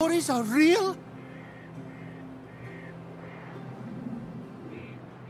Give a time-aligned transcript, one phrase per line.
[0.00, 0.96] stories are real?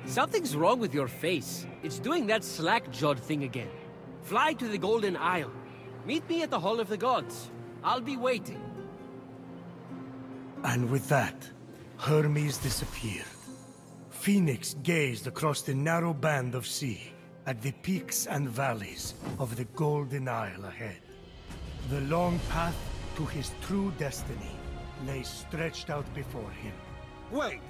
[0.04, 1.67] Something's wrong with your face.
[1.83, 3.70] It's doing that slack-jawed thing again.
[4.20, 5.50] Fly to the Golden Isle.
[6.04, 7.50] Meet me at the Hall of the Gods.
[7.83, 8.61] I'll be waiting.
[10.64, 11.48] And with that,
[11.96, 13.25] Hermes disappeared.
[14.11, 17.00] Phoenix gazed across the narrow band of sea
[17.46, 21.00] at the peaks and valleys of the Golden Isle ahead.
[21.89, 22.77] The long path
[23.16, 24.57] to his true destiny
[25.07, 26.72] lay stretched out before him.
[27.31, 27.61] Wait,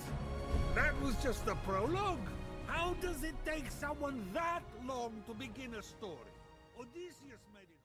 [0.74, 2.28] that was just the prologue?
[2.66, 6.32] How does it take someone that long to begin a story?
[6.80, 7.78] Odysseus made it.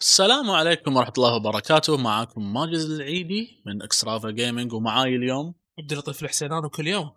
[0.00, 6.22] السلام عليكم ورحمة الله وبركاته معاكم ماجد العيدي من Extrava Gaming ومعاي اليوم عبد اللطيف
[6.22, 7.10] الحسينان وكل يوم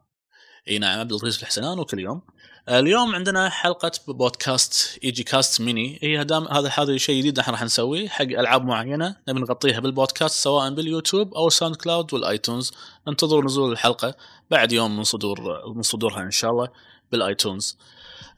[0.67, 2.21] إي نعم عبد اللطيف الحسنان وكل يوم
[2.69, 5.99] اليوم عندنا حلقة بودكاست EG Cast Mini.
[6.01, 9.15] هي دام هذا هذا شيء جديد إحنا راح نسويه حق ألعاب معينة.
[9.27, 12.71] نبي نغطيها بالبودكاست سواء باليوتيوب أو SoundCloud وال iTunes.
[13.07, 14.15] انتظروا نزول الحلقة.
[14.51, 16.69] بعد يوم من صدور من صدورها إن شاء الله
[17.11, 17.77] بال iTunes.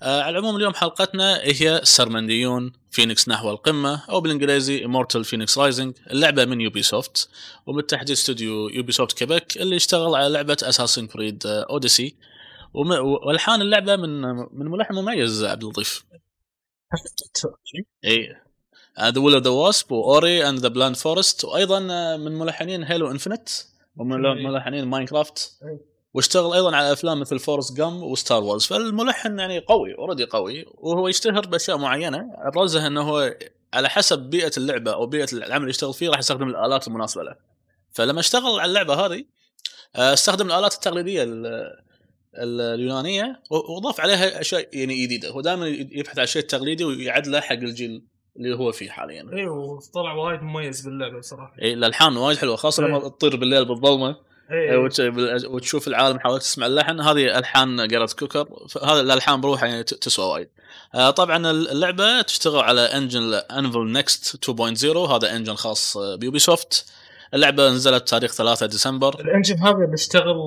[0.02, 6.12] آه على العموم اليوم حلقتنا هي سرمنديون فينيكس نحو القمة أو بالإنجليزي Immortals Fenyx Rising
[6.12, 7.30] اللعبة من Ubisoft
[7.66, 12.16] وبالتحديد استوديو Ubisoft Quebec اللي اشتغل على لعبة Assassin's Creed Odyssey
[12.74, 16.04] والحان اللعبة من من ملحن مميز عبد اللطيف.
[18.06, 18.36] اي
[19.00, 22.84] The Will of the Wisps و Ori and the Blind Forest وأيضا آه، من ملحنين
[22.84, 23.50] Halo Infinite
[23.98, 24.48] ومن إيه.
[24.48, 25.60] ملحنين Minecraft.
[25.64, 25.92] إيه.
[26.14, 28.66] واشتغل أيضا على أفلام مثل Forrest Gump و Star Wars.
[28.66, 32.32] فالملحن يعني قوي already قوي وهو يشتهر بأشياء معينة.
[32.38, 33.36] ابرزها إنه هو
[33.74, 37.36] على حسب بيئة اللعبة أو بيئة العمل اللي يشتغل فيه راح يستخدم الآلات المناسبة له.
[37.92, 39.26] فلما اشتغل على اللعبة هذه
[39.96, 41.91] آه، استخدم الآلات التقليدية ال- ال-
[42.36, 45.30] اليونانية وأضاف عليها أشياء يعني جديدة.
[45.30, 48.04] هو دائما يبحث عن الشيء التقليدي ويعدله حق الجيل
[48.38, 49.30] اللي هو فيه حاليا.
[49.34, 53.08] اي وطلع وايد مميز باللعبة بصراحه إيه، الألحان وايد حلوة خاصة لما إيه.
[53.10, 54.16] تطير بالليل بالظلمة.
[54.52, 54.78] اي
[55.10, 57.00] بال- وتشوف العالم حاولت تسمع اللحن.
[57.02, 58.48] هذه ألحان جارت كوكر.
[58.84, 60.50] هذا الألحان بروحها يعني تسوى وايد.
[60.96, 66.86] آه، طبعا اللعبة تشتغل على engine Anvil Next 2.0 هذا engine خاص آه، ب Ubisoft
[67.34, 69.20] اللعبة نزلت تاريخ 3 ديسمبر.
[69.20, 70.38] ال engine هذا اللي اشتغل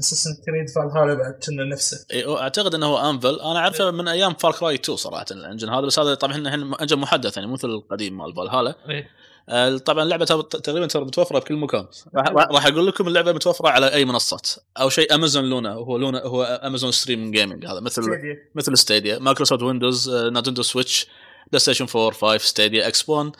[0.00, 2.06] Assassin's Creed Valhalla بعد كان نفسه.
[2.10, 5.68] إيه، أعتقد إنه هو Anvil أنا أعرفه من أيام Far Cry 2 صراحة ال engine
[5.68, 9.06] هذا بس هذا طبعا الحين engine محدث يعني مثل القديم مال فالهالا اي
[9.48, 11.86] آه، طبعا اللعبة تقريبا ترى متوفرة بكل مكان.
[12.14, 14.48] راح أقول لكم اللعبة متوفرة على أي منصات
[14.80, 18.02] أو شيء Amazon Luna هو Luna هو Amazon stream gaming هذا مثل
[18.54, 21.06] مثل Stadia Microsoft Windows Nintendo Switch
[21.52, 23.32] PlayStation 4 5 Stadia X 1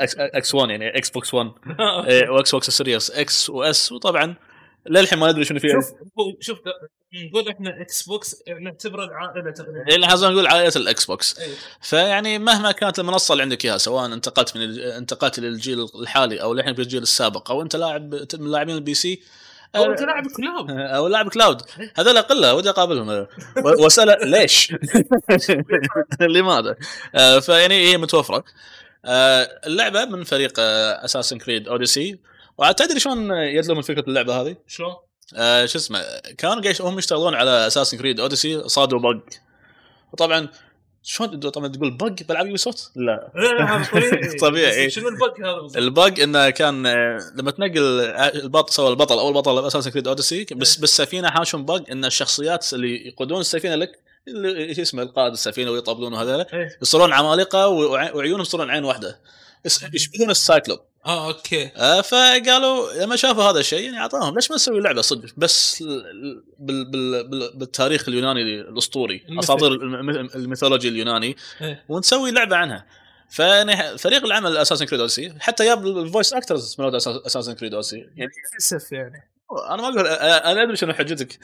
[0.00, 1.50] X X 1 يعني Xbox 1
[2.08, 3.92] إيه، و Xbox Series X و S.
[3.92, 4.34] وطبعا
[4.90, 5.92] للحين ما ندري شنو فيها شوف
[6.40, 6.58] شوف
[7.14, 9.88] نقول إحنا Xbox نعتبره العائلة تقريبا.
[9.88, 11.38] إيه، اللي حزن نقول عائلة ال Xbox.
[11.38, 11.54] إيه.
[11.80, 16.72] فيعني مهما كانت المنصة اللي عندك إياها سواء انتقلت من انتقلت للجيل الحالي أو الحين
[16.72, 19.22] بالجيل السابق أو أنت لاعب من لاعبين ال PC
[19.76, 21.62] أو انت لاعب كلاب أو لاعب cloud
[21.96, 23.26] هذول قله ودي أقابلهم و-
[23.64, 24.72] وأسأله ليش؟
[26.20, 26.76] لماذا؟
[27.14, 28.44] آه، فيعني هي متوفرة
[29.04, 32.18] آه، اللعبة من فريق Assassin's Creed Odyssey
[32.58, 34.94] وتدري شلون بدوا من فكره اللعبة هذه؟ شلون؟
[35.36, 36.02] آه، شو اسمه
[36.38, 39.20] كانوا هم يشتغلون على Assassin's Creed Odyssey صادوا bug
[40.12, 40.48] وطبعا
[41.08, 43.88] شلون طبعا تقول bug بالعاب Ubisoft؟ لا هذا
[44.40, 44.88] طبيعي إيه.
[44.88, 49.18] شنو ال bug هذا؟ ال bug إنه كان آه، لما تنقل آه، البطل سوى البطل
[49.18, 53.98] أو البطل Assassin's Creed Odyssey بس بالسفينة حاشهم bug إن الشخصيات اللي يقودون السفينة لك
[54.28, 56.78] اللي شو اسمه القائد السفينة ويطبلون وهذول إيه.
[56.82, 59.18] يصيرون عمالقة وع- وعيونهم يصيرون عين واحدة
[59.64, 61.70] يس- يشبهون ال cyclop آه okay.
[61.76, 64.34] آه، فقالوا لما شافوا هذا الشيء يعني أعطاهم.
[64.34, 69.22] ليش ما نسوي لعبة صدق؟ بس ال- بال بال بال بالتاريخ اليوناني الأسطوري.
[69.38, 71.36] أساطير الم- ال mythology اليوناني.
[71.60, 71.84] إيه.
[71.88, 72.86] ونسوي لعبة عنها.
[73.30, 77.96] فيعني فريق العمل Assassin's Creed Odyssey حتى جاب ال voice actors من Assassin's Creed Odyssey
[78.16, 79.30] يعني للاسف يعني.
[79.68, 81.38] أنا ما أقول أنا أدري شنو حجتك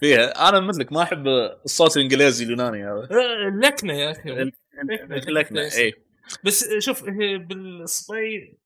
[0.00, 0.48] فيها.
[0.48, 1.26] أنا مثلك ما أحب
[1.64, 2.84] الصوت الإنجليزي اليوناني.
[2.84, 4.30] هذا آه، اللكنة يا أخي.
[4.42, 4.52] ال-
[5.34, 5.94] لكنه اي
[6.44, 8.59] بس شوف هي بالصبي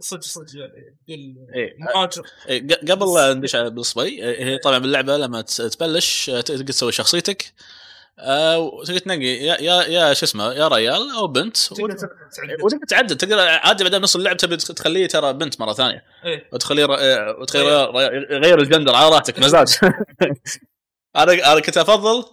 [0.00, 0.96] صدق صدق يعني
[1.54, 1.74] إيه.
[1.76, 6.40] المهاجر إيه، ق- قبل لا ندش على بالصبي إيه، هي طبعا باللعبة لما تبلش آه،
[6.40, 7.52] تقدر تسوي شخصيتك
[8.18, 11.82] آه، وتقدر تنقي يا يا يا شو اسمه يا ريال أو بنت تقدر.
[12.64, 16.04] وتقدر تعدل تقدر عادي بعدين نص اللعب تبي تخليه ترى بنت مرة ثانية.
[16.52, 16.84] وتخليه
[17.40, 19.68] وتخليه ري- غير الجندر على راحتك مزاج
[21.16, 22.24] أنا أنا كنت أفضل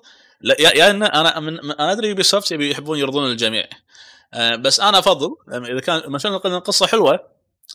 [0.42, 3.66] لا يا, ان أنا من أنا أدري Ubisoft يبي يحبون يرضون الجميع.
[4.56, 7.20] بس أنا أفضل إذا كان مثلا القصة حلوة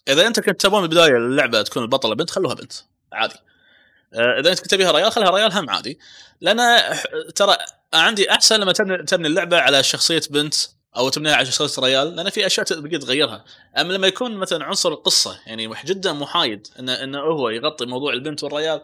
[0.09, 2.73] إذا أنت كنت تبون بالبداية اللعبة تكون البطلة بنت خلوها بنت
[3.13, 3.35] عادي.
[4.15, 5.99] آه، إذا أنت كنت تبيها ريال خليها ريال هم عادي.
[6.41, 6.57] لأن
[7.35, 7.57] ترى
[7.95, 8.73] ترى أحسن لما
[9.07, 10.55] تبني اللعبة على شخصية بنت
[10.97, 13.45] أو تبنيها على شخصية ريال لأن في أشياء تقدر تغيرها.
[13.79, 18.43] أما لما يكون مثلا عنصر القصة يعني جدا محايد انه انه هو يغطي موضوع البنت
[18.43, 18.81] والريال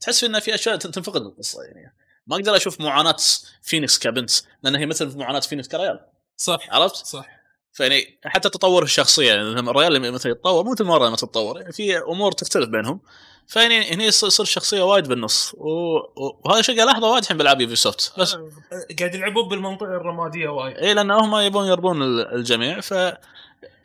[0.00, 1.94] تحس انه في أشياء تن- تنفقد القصة يعني.
[2.26, 3.16] ما أقدر أشوف معاناة
[3.62, 4.30] فينيكس كبنت
[4.62, 6.00] لأن هي مثل معاناة فينيكس كريال.
[6.40, 7.26] صح عرفت؟ صح.
[7.72, 11.98] فيعني حتى تطور الشخصية يعني لما مثلا يتطور مو مثل مرة لما تتطور يعني في
[11.98, 13.00] أمور تختلف بينهم.
[13.46, 18.34] فيعني هنا يصير الشخصيه وايد بالنص وهذا شيء قاعد ألاحظه وايد الحين بالعاب Ubisoft بس
[18.34, 18.50] آه،
[18.98, 20.76] قاعد يلعبون بالمنطقة الرمادية وايد.
[20.76, 22.94] إي لأن هم يبون يرضون ال- الجميع ف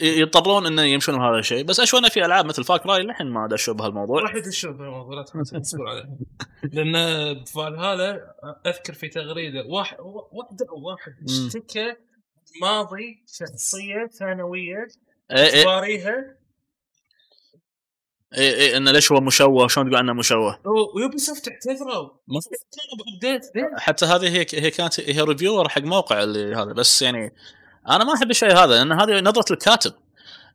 [0.01, 1.63] يضطرون إنه يمشون بهذا الشيء.
[1.63, 4.21] بس أشوف إنه في ألعاب مثل Far Cry للحين ما دشوا بهالموضوع.
[4.21, 5.23] راح يدشون بالموضوع لا
[5.59, 6.09] تصبر عليه.
[6.73, 8.35] لأن بفالهالا
[8.65, 9.97] أذكر في تغريدة واحد
[10.71, 11.13] واحد.
[11.29, 11.95] اشتكى
[12.61, 14.87] ماضي شخصية ثانوية
[15.31, 16.35] اي اي تباريها
[18.37, 20.59] اي اي إنه ليش هو مشوه؟ شلون تقول عنه مشوه؟
[20.95, 22.09] و Ubisoft اعتذروا؟
[23.77, 27.33] حتى هذه هي هي كانت هي reviewer حق موقع اللي هذا بس يعني
[27.89, 29.93] أنا ما أحب الشيء هذا لأن هذه نظرة الكاتب.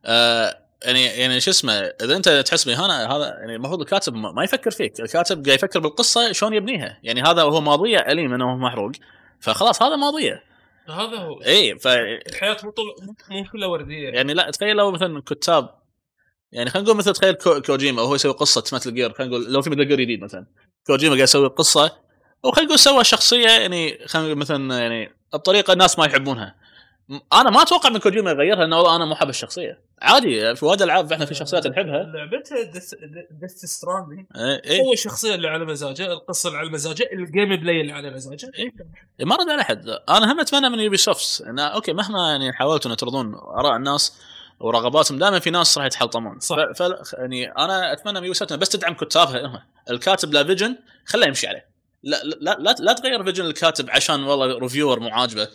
[0.05, 4.71] آه يعني يعني شو اسمه إذا أنت تحس باهانه هذا يعني المفروض الكاتب ما يفكر
[4.71, 8.91] فيك، الكاتب قاعد يفكر بالقصة شلون يبنيها، يعني هذا هو ماضيه أليم إنه محروق.
[9.39, 10.43] فخلاص هذا ماضيه،
[10.87, 11.41] هذا هو.
[11.41, 12.73] اي ف الحياة مو
[13.29, 14.09] مو كلها وردية.
[14.09, 15.81] يعني لا تخيل لو مثلا كتاب
[16.51, 19.61] يعني خلينا نقول مثلا تخيل كو كوجيما وهو يسوي قصة Metal Gear خلينا نقول لو
[19.61, 20.45] في Metal Gear جديد مثلا.
[20.87, 21.97] كوجيما قاعد يسوي قصة
[22.43, 26.55] وخلينا نقول سوى شخصية يعني خلينا نقول مثلا يعني بطريقة الناس ما يحبونها.
[27.33, 29.79] أنا ما أتوقع من كوجيما يغيرها لأنه والله أنا مو حاب الشخصية.
[30.01, 32.03] عادي في وايد ألعاب إحنا في شخصيات نحبها.
[32.03, 34.81] لعبتها Death إيه، إيه.
[34.81, 38.51] هو الشخصية اللي على مزاجه القصة اللي على مزاجه ال gameplay اللي على مزاجه.
[38.59, 39.87] إيه، ما رد على أحد.
[40.09, 44.17] أنا هم أتمنى من Ubisoft انه okay مهما يعني حاولتوا إن ترضون آراء الناس
[44.59, 46.55] ورغباتهم دائما في ناس راح يتحلطمون صح.
[46.75, 46.83] ف...
[46.83, 47.13] ف...
[47.13, 49.45] يعني أنا أتمنى من Ubi بس تدعم كتابها.
[49.45, 49.59] هم.
[49.89, 50.75] الكاتب له vision
[51.05, 51.65] خله يمشي عليه.
[52.03, 55.47] لا لا لا, لا تغير vision الكاتب عشان والله reviewer مو عاجبه.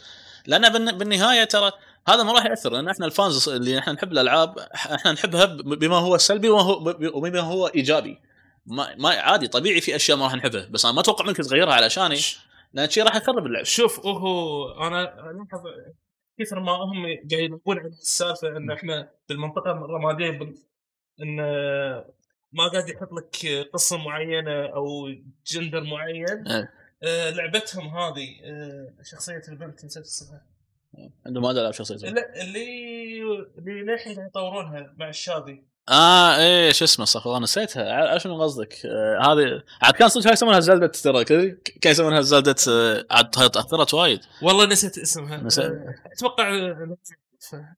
[0.46, 1.72] لأن بالن- بالنهاية ترى
[2.08, 5.96] هذا ما راح يأثر لأن إحنا ال fans اللي إحنا نحب الألعاب إحنا نحبها بما
[5.96, 8.18] هو سلبي وما هو وبما هو إيجابي.
[8.66, 11.74] ما, ما عادي طبيعي في أشياء ما راح نحبها بس أنا ما أتوقع منك تغيرها
[11.74, 12.18] علشاني
[12.72, 15.60] لأن شيء راح يخرب اللعبه شوف هو أنا الاحظ
[16.40, 20.54] كثر ما هم قاعد يلعبون على السالفة إن إحنا بالمنطقة الرمادية بن...
[21.22, 21.36] إن
[22.52, 25.08] ما قاعد يحط لك قصه معينة أو
[25.46, 26.46] جندر معين.
[26.48, 26.70] إيه.
[27.06, 30.42] آه لعبتهم هذه آه شخصية البنت نسيت اسمها.
[31.26, 33.22] عنده ما ألعب شخصيته لا اللي
[33.58, 38.18] اللي للحين يطورونها مع الشادي آه إيه شو اسمه صح والله نسيتها.
[38.18, 41.24] شنو قصدك؟ آه هذه عاد كان صدق هاي يسمونها؟ زلدة ترى
[41.80, 44.20] كان يسمونها Zelda آه، عاد تأثرت وايد.
[44.42, 45.36] والله نسيت اسمها.
[45.36, 45.72] نسيت.
[46.12, 46.74] أتوقع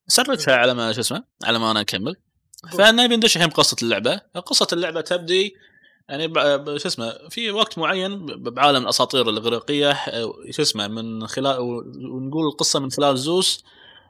[0.07, 2.17] سرتها على ما شو اسمه على ما أنا أكمل.
[2.73, 5.55] فنبي ندش الحين بقصة اللعبة، قصة اللعبة تبدي
[6.09, 6.33] يعني
[6.79, 12.81] شو اسمه في وقت معين بعالم الأساطير الإغريقية آه، شو اسمه من خلال ونقول القصة
[12.81, 13.65] من خلال زوس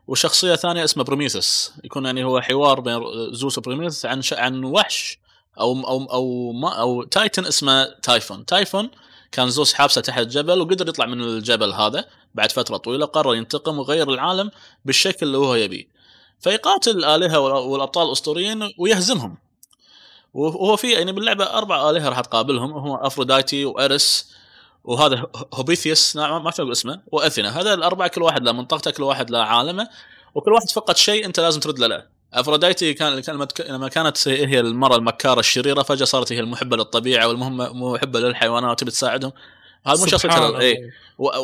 [0.06, 1.72] وشخصية ثانية اسمها بروميثوس.
[1.84, 3.00] يكون يعني هو حوار بين
[3.34, 4.32] زوس وبروميثوس عن ش...
[4.32, 5.18] عن وحش
[5.60, 8.46] أو أو أو ما أو titan اسمه تايفون.
[8.46, 8.90] تايفون
[9.32, 12.04] كان زوس حابسه تحت جبل وقدر يطلع من الجبل هذا
[12.34, 14.50] بعد فترة طويلة قرر ينتقم ويغير العالم
[14.84, 15.84] بالشكل اللي هو يبيه.
[16.40, 19.36] فيقاتل الالهه وال- والأبطال الأسطوريين ويهزمهم.
[20.38, 24.32] وهو في يعني باللعبة أربع آلهة راح تقابلهم هو أفروديتي وارس
[24.84, 27.60] وهذا هوبيثيوس نعم ما أقول اسمه وأثينا.
[27.60, 29.88] هذا الأربعة كل واحد له منطقته كل واحد له عالمه
[30.34, 33.22] وكل واحد فقد شيء أنت لازم ترد له أفروديتي كان
[33.68, 39.32] لما كانت هي المراه المكارة الشريرة فجأة صارت هي المحبة للطبيعة والمحبه للحيوانات وتبي تساعدهم.
[39.86, 40.06] هذا مو
[40.46, 40.60] الله.
[40.60, 40.90] اي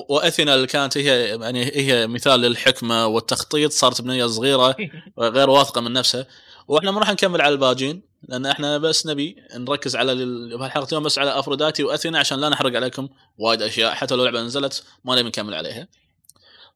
[0.09, 4.77] وأثينا اللي كانت هي يعني هي مثال للحكمة والتخطيط صارت بنية صغيرة
[5.19, 6.27] غير واثقة من نفسها.
[6.69, 8.14] وإحنا ما راح نكمل على الباجين.
[8.29, 12.49] لأن إحنا بس نبي نركز على ال- بهالحلقة اليوم بس على افروديتي وأثينا عشان لا
[12.49, 15.89] نحرق عليكم وايد أشياء حتى لو اللعبه نزلت ما نبي نكمل عليها.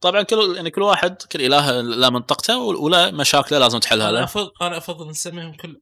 [0.00, 4.24] طبعا كل يعني كل واحد كل إله له منطقته وله مشاكله لازم تحلها أنا له
[4.24, 5.80] افضل أنا أفضل نسميهم كل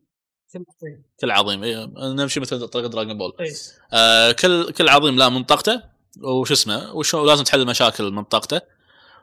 [0.52, 3.32] كل عظيم كل عظيم إيه، نمشي مثل طريقة Dragon Ball.
[3.40, 3.52] اي
[3.92, 5.82] آه كل كل عظيم له منطقته
[6.24, 8.60] وش اسمه وشو لازم تحل مشاكل منطقته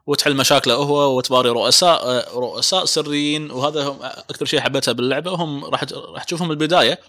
[0.07, 5.31] وتحل مشاكله هو وتباري رؤساء رؤساء سريين وهذا هم أكثر شيء حبيتها باللعبة.
[5.31, 6.99] وهم راح راح تشوفهم بالبدايه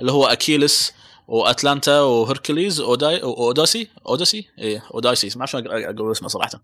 [0.00, 0.92] اللي هو أكيلس
[1.28, 6.62] وأتلانتا وهركليز اوداي أوداسي أوداسي؟ اي اودايسي ما شلون أقول اسمه صراحة.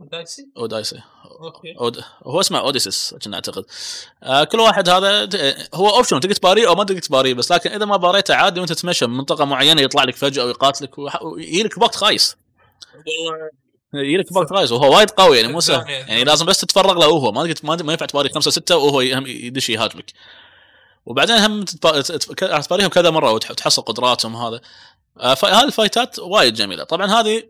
[0.00, 0.96] دايسي اودايسي
[1.40, 1.76] okay.
[1.80, 2.04] أود...
[2.26, 3.64] هو اسمه أوديسيس كنا أعتقد.
[4.22, 5.28] آه كل واحد هذا
[5.74, 8.72] هو option تقدر تباريه أو ما تقدر تباريه بس لكن إذا ما باريته عادي وأنت
[8.72, 12.36] تتمشى من منطقة معينة يطلع لك فجأة ويقاتلك ويجي لك بوقت خايس.
[12.94, 13.50] والله
[13.94, 15.90] يجي لك بوقت خايس وهو وايد قوي يعني مو سهل.
[15.90, 20.12] يعني لازم بس تتفرغ له وهو ما ما ينفع تباري خمسة ستة وهو يدش يهاجمك.
[21.06, 24.60] وبعدين هم تباريهم كذا مرة وتح- وتحصل قدراتهم هذا.
[25.20, 26.84] آه، ف- هذه ال fight ات وايد جميلة.
[26.84, 27.42] طبعا هذه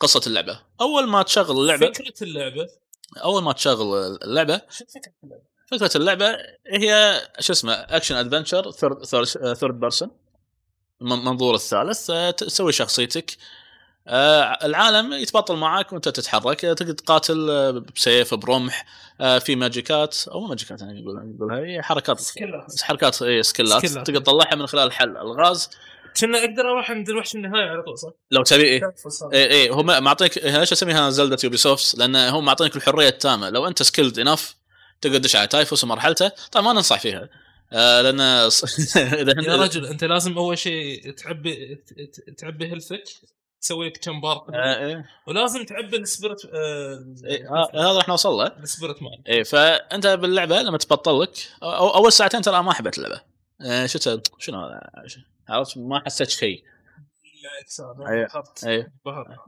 [0.00, 0.60] قصة اللعبة.
[0.80, 2.68] أول ما تشغل اللعبه فكرة اللعبة.
[3.24, 8.70] أول ما تشغل اللعبه شو فكرة اللعبة؟ فكرة اللعبة هي شو اسمه action adventure
[9.54, 10.10] third person
[11.02, 13.36] المنظور الثالث آه، تسوي شخصيتك.
[14.06, 16.64] العالم يتبطل معاك وانت تتحرك.
[16.64, 18.86] آه، تقدر تقاتل آه، بسيف برمح
[19.20, 22.82] آه، في magic ات أو magic ات أنا أقول نقولها هي حركات skill ات.
[22.82, 23.86] حركات اي skill ات.
[23.86, 25.70] تقدر تطلعها من خلال حل الغاز.
[26.20, 28.80] كنا أقدر أروح عند الوحش النهائي على طول صح؟ لو تبي
[29.32, 33.50] اي اي هو معطيك ليش اسميها Zelda Ubisoft؟ لأن هو معطيك الحرية التامة.
[33.50, 34.56] لو أنت skilled enough
[35.00, 37.28] تقدر تدش على تايفوس ومرحلته طبعا ما ننصح فيها.
[37.72, 38.20] آه لأن
[39.46, 41.84] يا رجل أنت لازم أول شيء تعبي
[42.38, 43.04] تعبي health ك
[43.62, 45.04] تسوي لك كم بار آه إيه.
[45.26, 50.06] ولازم تعبي ال spirit إيه، ها- هذا راح نوصل له ال spirit مان اي فأنت
[50.06, 51.30] باللعبة لما تبطل لك
[51.62, 53.20] أو أول ساعتين ترى ما حبيت اللعبة.
[53.60, 54.80] آه شفت شنو هذا؟
[55.48, 56.62] عرفت؟ ما حسيت شيء.
[58.08, 58.26] أي.
[58.66, 58.86] اي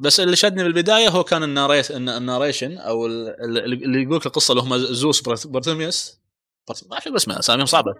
[0.00, 4.52] بس اللي شدني بالبداية هو كان الناريت الناريشن أو ال- ال- اللي يقول لك القصة
[4.52, 6.20] اللي هم زوس برت- برتلميوس
[6.68, 7.94] برت- ما أعرف اسمه اساميهم صعبة.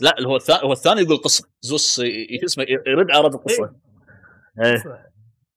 [0.00, 1.44] لا اللي هو الثاني هو الثاني يقول القصة.
[1.60, 2.00] زوس
[2.44, 3.72] اسمه يرد على رد القصة.
[4.64, 5.06] إيه.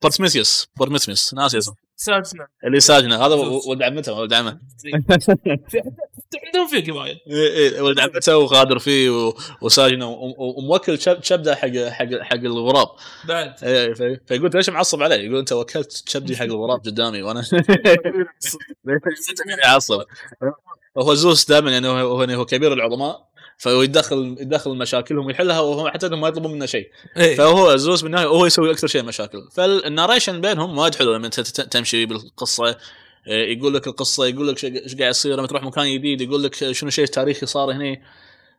[0.02, 3.36] برتميثيوس برتميثيوس ناسي اسمه سادسنا اللي ساجنه هذا
[3.68, 4.60] ولد عمته ولد عمه.
[6.46, 7.82] عندهم في قبائل إيه إيه.
[7.82, 12.88] ولد عمته وغادر فيه و- وساجنه وموكل شب- شبده حق حق حق الغراب.
[13.28, 13.58] بعد.
[13.58, 17.42] في- فيقول ليش معصب علي؟ يقول أنت وكلت شبدي حق الغراب قدامي وأنا
[19.64, 20.04] يعصب.
[20.98, 21.88] هو زوس دائما يعني
[22.36, 23.29] هو كبير العظماء.
[23.60, 26.90] فهو يتدخل يتدخل مشاكلهم ويحلها وهو حتى ما يطلبون منه شيء.
[27.18, 27.36] إيه.
[27.36, 29.48] فهو زوس بالنهاية هو يسوي أكثر شيء مشاكل.
[29.52, 32.78] فالناريشن بينهم وايد حلو لما انت تمشي بالقصة.
[33.28, 36.72] إيه، يقول لك القصة يقول لك إيش قاعد يصير لما تروح مكان جديد يقول لك
[36.72, 37.98] شنو شيء تاريخي صار هنا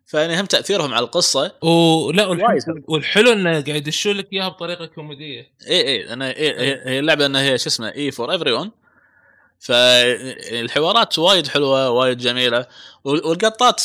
[0.06, 1.52] فيعني هم تأثيرهم على القصة.
[1.62, 5.50] ولا والحلو, والحلو إنه قاعد يدشون لك إياها بطريقة كوميدية.
[5.68, 8.70] اي اي أنا إيه هي هي اللعبة إنها هي شو اسمه E for everyone
[9.60, 12.66] فالحوارات وايد حلوة وايد جميلة
[13.04, 13.80] وال- والقطات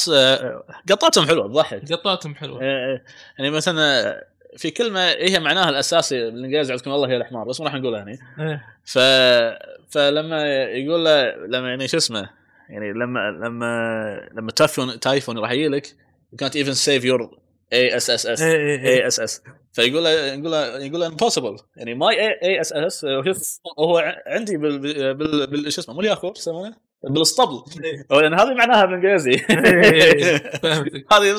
[0.89, 3.03] قطاتهم حلوة تضحك قطاتهم حلوة إيه إيه.
[3.39, 4.24] يعني مثلا
[4.58, 8.17] في كلمة هي معناها الأساسي بالانجليزي عندكم الله هي الحمار بس ما راح نقولها هنا
[8.39, 8.65] إيه.
[8.86, 9.00] ف
[9.89, 12.29] فلما يقول له لما يعني شو اسمه
[12.70, 15.88] يعني لما لما لما Typhon Typhon راح يجي لك
[16.36, 17.29] you can't even save your
[17.75, 18.88] ass إيه، إيه، إيه.
[18.88, 19.42] A S S
[19.74, 23.06] فيقول له يقول له يقول له impossible يعني my A S S
[23.79, 24.79] هو عندي بال
[25.13, 26.75] بال, بال شو اسمه مو الياخور يسمونه؟
[27.10, 27.63] بالاسطبل.
[28.12, 31.05] لأن هذه معناها بالانجليزي إيه، فهمتك.
[31.13, 31.36] هذه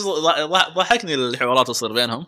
[0.74, 2.26] ضحكني الحوارات تصير بينهم.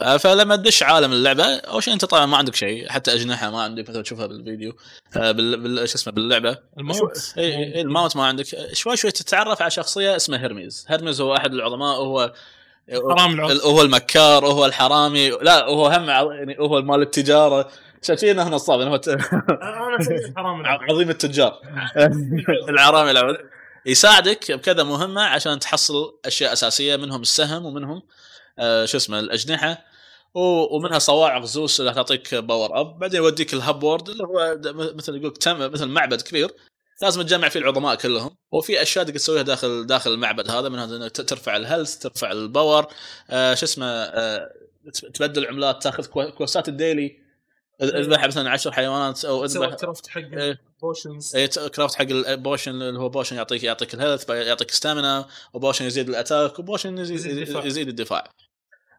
[0.00, 3.62] آه، فلما تدش عالم اللعبة أول شيء أنت طبعا ما عندك شيء حتى أجنحة ما
[3.62, 4.76] عندك مثل تشوفها بالفيديو.
[5.16, 6.58] آه، بال, شو اسمه باللعبة.
[6.78, 7.34] الموت.
[7.38, 8.44] اي اي الموت ما عندك.
[8.72, 12.32] شوي شوي تتعرف على شخصية اسمها هيرميز هيرميز هو أحد العظماء وهو
[12.90, 13.60] حرام العود.
[13.60, 17.68] هو المكار وهو الحرامي لا هو هم يعني هو مال التجارة.
[18.02, 18.58] شايفين هنا
[18.96, 19.98] ت- أنا
[20.36, 20.66] حرامي.
[20.90, 21.58] عظيم التجار.
[22.68, 23.36] الحرامي العود
[23.86, 28.02] يساعدك بكذا مهمة عشان تحصل أشياء أساسية منهم السهم ومنهم
[28.58, 29.78] آه شو اسمه الأجنحة.
[30.34, 32.98] ومنها صواعق زوس اللي تعطيك power up.
[32.98, 34.58] بعدين يوديك ال hub world اللي هو
[34.96, 36.50] مثل يقول تم مثل معبد كبير.
[37.02, 41.10] لازم تجمع فيه العظماء كلهم وفي أشياء تقدر تسويها داخل داخل المعبد هذا منها انك
[41.10, 42.86] ترفع ال health ترفع ال power
[43.30, 44.50] آه شو اسمه آه
[45.14, 47.22] تبدل عملات تاخذ كو- quest ات ال daily
[47.82, 50.60] اذبح مثلا 10 حيوانات أو اذبح craft حق إيه.
[50.82, 55.28] potions اي craft حق ال potion اللي هو potion يعطيك يعطيك ال health يعطيك stamina
[55.52, 57.64] و potion يزيد ال attack وبوشن يزيد, يزيد.
[57.64, 58.30] يزيد الدفاع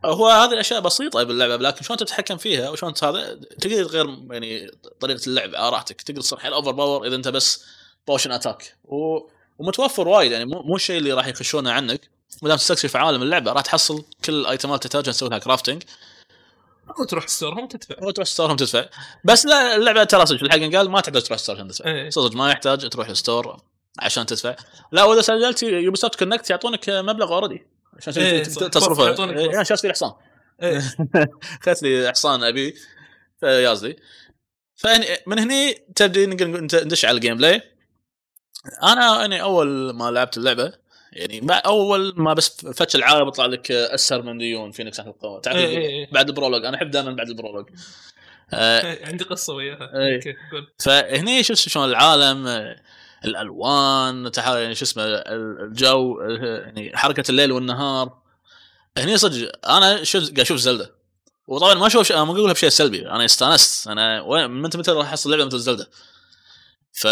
[0.06, 5.22] هو هذه الأشياء بسيطة باللعبة لكن شلون تتحكم فيها وشلون هذا تقدر تغير يعني طريقة
[5.28, 7.66] اللعب على راحتك تقدر تصير حيل overpower إذا أنت بس
[8.08, 9.20] potion attack و...
[9.60, 12.10] ومتوفر وايد يعني مو مو الشيء اللي راح يخشونه عنك.
[12.42, 15.84] ما دام تستكشف عالم اللعبة راح تحصل كل ال item ات تحتاجها تسوي لها crafting
[17.00, 17.96] وتروح store هم تدفع.
[18.02, 18.86] وتروح store هم تدفع.
[19.24, 21.86] بس لا اللعبة ترى صدق في الحق قال ما تحتاج تروح store عشان تدفع.
[21.86, 22.10] إيه.
[22.10, 23.62] صدق ما يحتاج تروح ال store
[24.00, 24.56] عشان تدفع.
[24.92, 27.68] لا وإذا سجلت Ubisoft Connect يعطونك مبلغ already
[27.98, 28.44] عشان إيه،.
[28.44, 29.06] تصرفه.
[29.06, 29.54] يعطونك إيه،.
[29.54, 30.12] أنا شاف لي حصان
[30.64, 30.82] إيه.
[31.64, 32.76] خذت لي حصان أبي.
[33.40, 33.96] فيازلي
[34.76, 37.62] فمن من هني تبدي ندش على الجيم بلاي
[38.84, 40.74] أنا يعني أول ما لعبت اللعبة
[41.14, 45.66] يعني أول ما بس فتش العالم يطلع لك أسهر من ديون فينيكس القوه تعرف إيه،
[45.68, 46.12] إيه، إيه.
[46.12, 47.70] بعد البرولوج أنا أحب دائما بعد البرولوج.
[48.54, 49.92] آه، عندي قصة وياها.
[49.96, 50.38] إيه.
[50.80, 52.48] فهني شفت شلون العالم
[53.26, 58.18] الألوان يعني شو اسمه ال- الجو يعني حركة الليل والنهار.
[58.98, 60.92] هني صدق أنا قاعد أشوف زلدا.
[61.48, 63.88] وطبعا ما أشوف أنا ما أقولها بشيء سلبي أنا استأنست.
[63.88, 65.90] أنا متى متى راح أحصل لعبه مثل زلدا؟
[66.92, 67.08] ف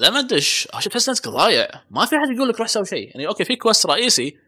[0.00, 3.08] لما تدش شوف تحس نفسك ضايع ما في أحد يقول لك روح سوي شيء.
[3.08, 4.38] يعني أوكي في quest رئيسي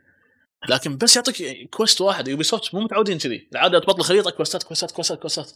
[0.68, 2.28] لكن بس يعطيك quest واحد.
[2.28, 3.48] Ubisoft مو متعودين كذي.
[3.52, 5.50] العادة تبطل خريطة كوستات كوستات كوستات كوستات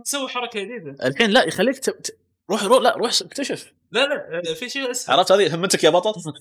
[0.00, 1.06] نسوي حركة جديدة.
[1.08, 1.90] الحين لا يخليك ت...
[1.90, 2.18] ت...
[2.50, 3.72] روح روح لا روح اكتشف.
[3.92, 6.12] لا لا آه، في شيء اسهل عرفت هذه؟ همتك يا بطل.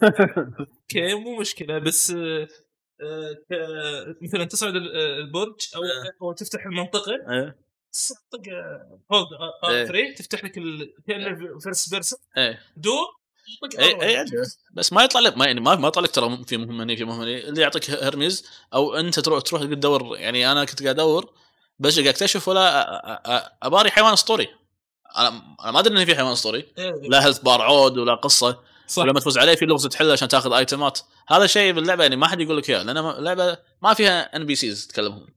[0.59, 2.47] أوكي مو مشكلة بس آه،
[3.01, 5.81] آه، مثلا تصعد ال- البرج أو
[6.21, 7.11] أو تفتح المنطقة.
[7.91, 8.41] إيه طق
[9.09, 9.27] فوق
[9.69, 9.81] إيه.
[9.81, 10.51] R 3 تفتح لك
[11.07, 12.19] كانه first person
[12.77, 13.21] دور
[13.79, 14.03] اي R1.
[14.03, 14.25] اي.
[14.73, 17.05] بس ما يطلع لك ما يعني ما ما يطلع لك ترى في مهمه هني في
[17.05, 21.33] مهمه هني اللي يعطيك هرميز أو أنت تروح تروح تدور يعني أنا كنت قاعد أدور
[21.79, 24.49] بس قاعد أكتشف ولا أباري حيوان أسطوري
[25.17, 26.91] أنا أنا ما أدري إنه في حيوان أسطوري إيه.
[26.91, 30.53] لا health bar عود ولا قصة صح ولما تفوز عليه في لغز تحله عشان تاخذ
[30.53, 34.35] item ات هذا شيء باللعبة يعني ما حد يقول لك إياه لأن اللعبة ما فيها
[34.35, 35.27] NPCs تكلمهم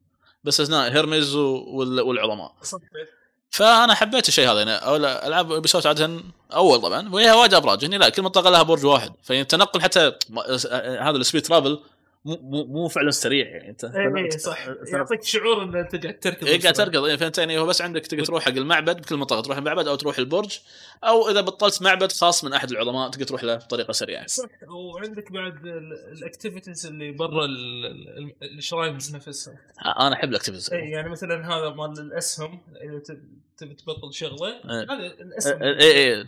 [0.44, 0.90] بس اثناء
[1.34, 2.54] وال- والعظماء.
[3.50, 4.96] فأنا حبيت الشيء هذا يعني
[5.26, 6.10] ألعاب Ubisoft عادة
[6.54, 9.12] أول طبعا وهي وايد أبراج هني لا كل منطقه لها برج واحد.
[9.22, 10.12] فالتنقل حتى
[11.00, 11.78] هذا ال speed travel
[12.24, 13.84] مو مو مو فعلا سريع يعني أنت.
[13.84, 14.66] اي إيه، صح.
[14.92, 17.04] يعطيك شعور ان انت قاعد تركض اي قاعد تركض.
[17.04, 19.94] إيه، فانت يعني؟ هو بس عندك تقدر تروح حق المعبد بكل منطقة تروح المعبد أو
[19.94, 20.58] تروح البرج
[21.04, 24.26] أو إذا بطلت معبد خاص من أحد العظماء تقدر تروح له بطريقة سريعة.
[24.26, 24.44] صح.
[24.68, 25.66] وعندك بعد
[26.12, 29.54] ال activities اللي برا ال- ال- ال shrines نفسها
[30.00, 33.24] أنا أحب ال activities اي يعني مثلا هذا مال الأسهم إذا تب-
[33.56, 34.82] تبي تبطل شغلة إيه.
[34.82, 36.26] هذا الأسهم اي اي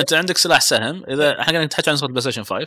[0.00, 2.66] أنت عندك سلاح سهم إذا إحنا قاعد نتحكي عن نسخه PlayStation 5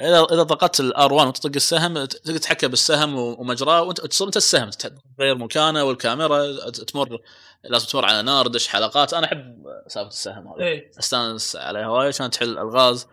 [0.00, 4.36] اذا إذا ضغطت ال R 1 وتطق السهم تقدر تتحكم بالسهم ومجراه وانت تصير أنت
[4.36, 4.70] السهم.
[5.18, 7.18] تغير مكانه والكاميرا تمر
[7.64, 9.14] لازم تمر على نار دش حلقات.
[9.14, 13.06] أنا أحب سالفة السهم هذا اي أستانس عليها وايد عشان تحل الغاز.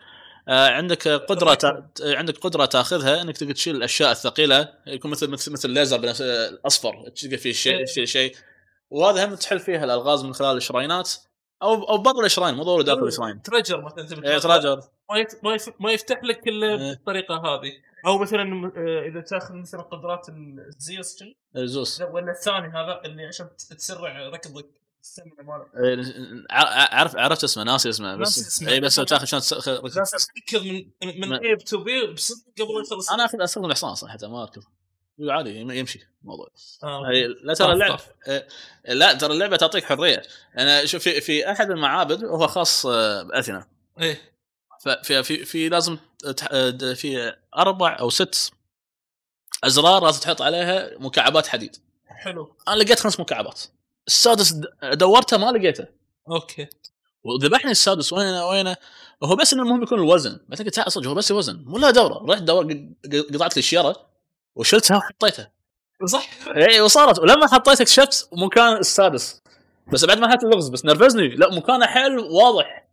[0.47, 1.89] آه عندك قدرة تا...
[2.03, 4.69] عندك قدرة تاخذها إنك تقدر تشيل الأشياء الثقيلة.
[4.87, 7.09] يكون مثل مثل مثل الليزر بنفس الأصفر.
[7.09, 7.85] تلقى فيه شيء إيه.
[7.85, 8.35] تشيل شيء.
[8.89, 11.12] وهذا هم تحل فيها الألغاز من خلال ال shrine ات.
[11.63, 14.81] أو أو بعض ال shrine مو ضروري داخل ال shrine trigger مثلا تبي إيه، trigger
[15.79, 16.93] ما يفتح لك الا إيه.
[16.93, 17.72] بالطريقة هذه.
[18.05, 22.01] أو مثلا آه، إذا تأخذ مثلا قدرات الزيوس شنو؟ زوس.
[22.01, 24.65] ولا الثاني هذا اللي عشان تسرع ركضك
[25.77, 26.01] إيه،
[26.91, 28.63] عرف عرفت اسمه ناسي اسمه بس.
[28.63, 33.12] اي بس تاخذ لازم تركض من من A to B قبل يخلص.
[33.12, 34.63] أنا أخذ استخدم الحصان صح حتى ما أركض.
[35.30, 36.47] عادي يم- يمشي الموضوع.
[36.84, 37.02] آه.
[37.43, 37.99] لا ترى اللعبه.
[38.28, 38.47] إيه،
[38.88, 40.21] لا ترى اللعبة تعطيك حرية.
[40.58, 43.67] أنا شوف في, في أحد المعابد وهو خاص آه، بأثينا.
[44.02, 44.21] إيه.
[44.82, 45.97] ففي في, في لازم
[46.52, 48.52] آه، في أربع أو ست
[49.63, 51.76] أزرار لازم تحط عليها مكعبات حديد.
[52.08, 52.56] حلو.
[52.67, 53.62] أنا لقيت خمس مكعبات.
[54.08, 54.54] السادس
[54.93, 55.86] دورته ما لقيته.
[56.32, 56.67] أوكي.
[57.23, 58.76] وذبحني السادس وينه وينه؟
[59.23, 60.39] هو بس إنه المهم يكون الوزن.
[60.49, 62.26] بعدين قلت صدق هو بس الوزن مو له دورة.
[62.34, 62.63] رحت دور
[63.34, 64.12] قطعت لي الشيره
[64.55, 64.97] وشلتها.
[64.97, 65.51] وحطيتها
[66.05, 66.29] صح.
[66.55, 67.19] اي وصارت.
[67.19, 69.41] ولما حطيت اكتشفت مكان السادس.
[69.93, 71.27] بس بعد ما اخذت اللغز بس نرفزني.
[71.27, 72.83] لا مكانه حلو واضح.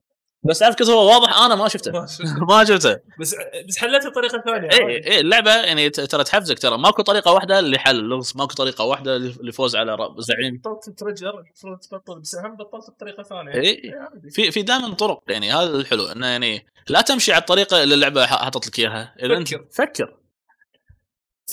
[0.42, 1.92] بس عارف كذا هو واضح أنا ما شفته.
[1.92, 2.20] ما شفت.
[2.50, 3.00] ما شفته.
[3.20, 3.34] بس
[3.68, 4.68] بس حليتها بطريقة ثانية.
[4.72, 6.78] اي اي اللعبة يعني ت- ترى تحفزك ترى.
[6.78, 10.56] ماكو طريقة واحدة لحل اللغز ماكو طريقة واحدة لفوز على زعيم.
[10.64, 12.20] بطلت ترجر المفروض تبطل.
[12.20, 13.54] بسهم بطلت بطريقة ثانية.
[13.54, 13.92] اي إيه،.
[14.30, 15.22] في في دائما طرق.
[15.28, 16.06] يعني هذا الحلو.
[16.06, 19.14] إنه يعني لا تمشي على الطريقة اللي اللعبة ح- حاطت لك إياها.
[19.44, 19.64] فكر.
[19.72, 20.19] فكر.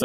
[0.00, 0.04] ف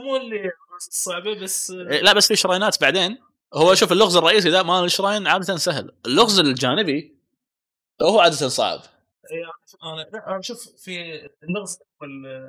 [0.00, 3.18] مو اللي صعبة بس إيه، لا بس في shrine ات بعدين.
[3.54, 5.92] هو شوف اللغز الرئيسي ذا مال ال shrine عاده سهل.
[6.06, 7.18] اللغز الجانبي
[8.02, 8.80] هو عاده صعب.
[9.32, 9.44] إيه،
[9.82, 11.78] أنا أنا شوف في اللغز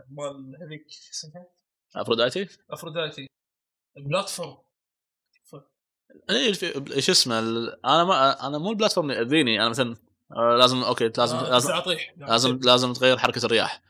[0.09, 1.45] مال هذيك شو اسمها؟
[1.95, 3.27] أفروديتي؟ أفروديتي.
[3.97, 4.57] platform
[6.29, 6.53] اي
[7.01, 7.39] شو اسمه
[7.85, 9.61] أنا ما أنا مو ال platform اللي يأذيني.
[9.61, 9.95] أنا مثلا
[10.31, 11.79] آه، لازم okay لازم آه، لازم
[12.17, 13.81] لازم لازم تغير حركة الرياح.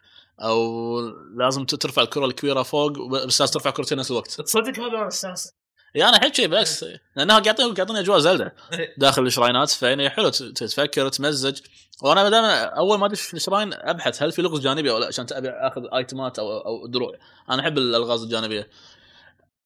[0.42, 1.00] أو
[1.38, 4.42] لازم ترفع الكرة الكبيرة فوق بس لازم ترفع كرتين نفس الوقت.
[4.42, 5.54] تصدق هذا أنا استانس.
[5.96, 8.56] يعني أنا أحب شيء بالعكس لأنها قاعد يعطيني يعطيني أجواء Zelda.
[8.74, 8.96] إيه.
[8.98, 11.62] داخل ال shrine ات فيعني حلو تفكر تمزج.
[12.04, 12.44] وأنا ما دام
[12.78, 15.50] أول ما أدش في ال shrine أبحث هل في لغز جانبي أو لا عشان أبي
[15.50, 17.18] آخذ item ات أو أو دروع.
[17.50, 18.70] أنا أحب الألغاز الجانبية.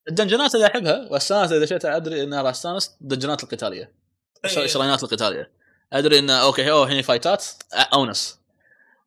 [0.08, 3.42] ال dungeon ات اللي أحبها وأستانس إذا شئت أدري انها راح أستانس ال dungeon ات
[3.44, 3.92] القتالية.
[4.44, 4.64] الش- إيه.
[4.64, 5.52] ال shrine ات القتالية.
[5.92, 7.44] أدري إنه okay هو الحين fight ات
[7.94, 8.39] وناسة.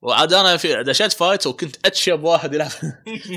[0.04, 2.70] وعاد أنا في دشيت fight وكنت أتشب واحد يلعب.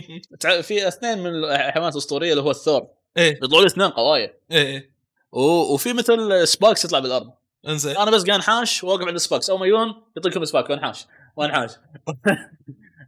[0.62, 3.36] في اثنين من الحيوانات الأسطورية اللي هو الثور إيه.
[3.36, 4.90] يطلعوا لي اثنين قوايه إيه
[5.32, 7.30] و- وفي مثل spikes يطلع بالأرض.
[7.68, 7.96] إنزين.
[7.96, 11.06] أنا بس قاعد أنحاش واقف عند ال spikes اول ما يجون يعطيكم spike وأنحاش.
[11.36, 11.70] وأنحاش.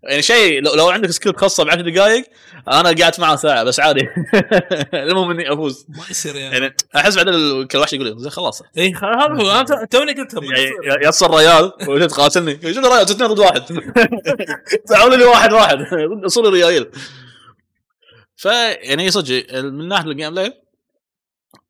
[0.02, 2.24] يعني شيء لو, لو عندك skill خاصة بعشر دقائق
[2.68, 4.08] أنا قعدت معه ساعة بس عادي.
[4.94, 5.86] المهم إني أفوز.
[5.88, 6.54] ما يصير يعني.
[6.58, 8.62] يعني أحس بعدين كل واحد يقول زين خلاص.
[8.78, 9.50] اي هذا هو.
[9.50, 11.02] أنا توني قلتها يعني يصير.
[11.04, 12.74] ي- يصل ريال وجيت تقاتلني.
[12.74, 13.62] شنو ريال؟ اثنين ضد واحد.
[14.88, 15.78] تعالوا لي واحد واحد.
[16.26, 16.90] صوري ريايل
[18.36, 20.52] فيعني صدق من ناحية ال gameplay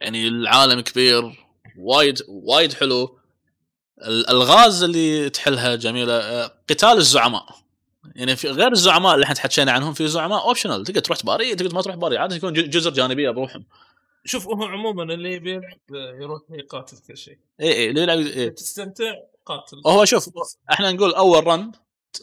[0.01, 1.23] يعني العالم كبير
[1.79, 3.19] وايد وايد حلو.
[4.07, 7.47] الالغاز اللي تحلها جميلة آه، قتال الزعماء.
[8.19, 11.75] يعني في غير الزعماء اللي إحنا تحكينا عنهم في زعماء optional تقدر تروح تباري تقدر
[11.75, 13.65] ما تروح تباري عادة يكون جزر جانبية بروحهم.
[14.25, 15.79] شوف هو عموما اللي يبي يلعب
[16.21, 17.39] يروح يقاتل كل شيء.
[17.61, 18.49] اي اي اللي يلعب إيه.
[18.49, 19.15] تستمتع
[19.47, 19.77] قاتل.
[19.87, 20.31] هو شوف
[20.73, 21.73] إحنا نقول أول run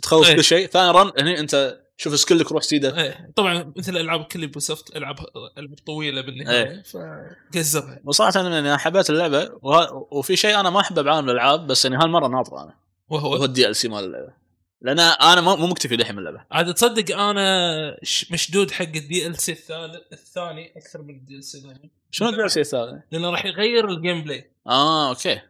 [0.01, 0.35] تخلص إيه.
[0.35, 3.01] كل شيء ثاني run هني أنت شوف سكلك روح سيده.
[3.01, 5.15] إيه طبعا مثل ألعاب كل Ubisoft ألعاب
[5.57, 6.83] ألعاب طويلة بالنهاية إيه.
[6.83, 10.07] فقزرها وصراحة أنا حبيت اللعبة وه...
[10.11, 12.73] وفي شيء أنا ما أحبه بعالم الألعاب بس يعني هالمرة ناطره أنا.
[13.11, 14.44] هو وهو ال DLC مال اللعبة.
[14.85, 16.45] لأن أنا مو مكتفي للحين من اللعبة.
[16.51, 17.97] عاد تصدق أنا
[18.31, 21.91] مشدود حق ال DLC الثالث الثاني أكثر من ال DLC الثاني.
[22.11, 25.41] شنو ال DLC الثاني؟ لأنه راح يغير ال gameplay آه okay.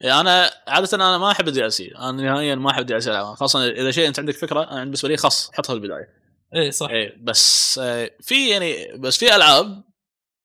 [0.00, 3.68] يعني أنا عادة أنا ما أحب ال DLC أنا نهائيا ما أحب ال DLC خاصة
[3.68, 6.08] إذا شيء أنت عندك فكرة أنا بالنسبة لي خاص حطها في البداية.
[6.54, 6.90] إيه صح.
[6.90, 9.82] اي بس آه، في يعني بس في ألعاب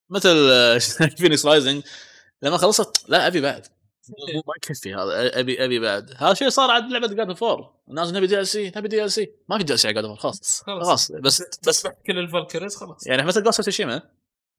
[0.09, 0.35] مثل
[1.17, 1.83] Fenyx Rising
[2.41, 3.67] لما خلصت لا أبي بعد.
[4.35, 6.13] ما يكفي هذا أبي أبي بعد.
[6.17, 9.63] هذا الشيء صار عند لعبة God of War الناس نبي DLC نبي DLC ما في
[9.63, 11.11] DLC على خلاص خلاص.
[11.11, 13.07] بس بس كل ال Valkyries خلاص.
[13.07, 14.01] يعني مثل Ghost of Tsushima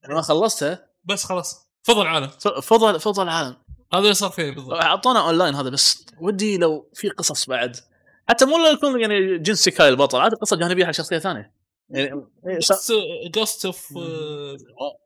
[0.09, 1.67] لما خلصتها بس خلاص.
[1.83, 3.57] فضل عالم ف- فضل فضل العالم.
[3.93, 4.73] هذا اللي صار فيه بالضبط.
[4.73, 7.77] أعطونا اونلاين هذا بس ودي لو في قصص بعد.
[8.29, 11.60] حتى مو يكون يعني Jin Sakai البطل عاد قصة جانبية حق شخصية ثانية.
[11.93, 12.59] يعني إيه،
[13.27, 13.87] جوست اوف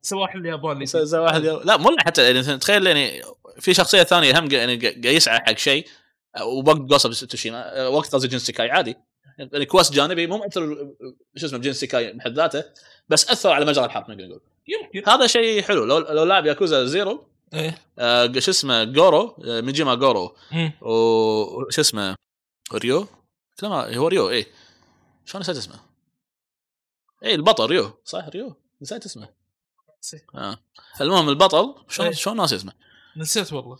[0.02, 0.86] سواحل الياباني.
[0.86, 1.60] زي زي واحد يو...
[1.60, 3.22] لا مو حتى يعني تخيل يعني
[3.60, 5.88] في شخصية ثانية هم يعني يسعى حق شيء
[6.42, 8.96] ووقت قصب توشيما وقت قصدي جنس سكاي عادي.
[9.38, 10.94] يعني كوست جانبي مو مؤثر
[11.36, 12.64] شو اسمه بجنس سكاي بحد ذاته
[13.10, 14.42] بس أثر على مجرى الحرب نقدر نقول.
[14.68, 15.10] يمكن.
[15.10, 15.86] هذا شيء حلو.
[15.86, 17.78] لو لو لاعب ياكوزا زيرو إيه.
[18.00, 20.72] آه شو اسمه جورو آه ميجيما جورو مم.
[20.82, 22.16] وش اسمه
[22.74, 23.08] ريو
[23.64, 24.48] هو ريو إيه.
[25.26, 25.85] شلون نسيت اسمه؟
[27.26, 29.30] إيه البطل ريو صح ريو نسيت اسمه.
[30.36, 30.58] آه.
[31.02, 32.16] المهم البطل شلون إيه.
[32.16, 32.72] شلون ناسي اسمه؟
[33.18, 33.78] نسيت والله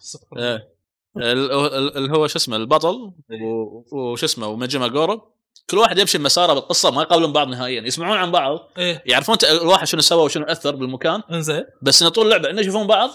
[1.18, 3.12] ال- ال- اللي هو شو اسمه البطل
[3.44, 5.32] و- وش اسمه و Majima Goro
[5.70, 8.60] كل واحد يمشي بمساره بالقصة ما يقابلون بعض نهائيا يسمعون عن بعض.
[8.78, 9.04] إيه.
[9.06, 11.22] يعرفون الواحد شنو سوى وشنو أثر بالمكان.
[11.32, 11.64] إنزين.
[11.82, 13.10] بس انه طول اللعبة إنه يشوفون بعض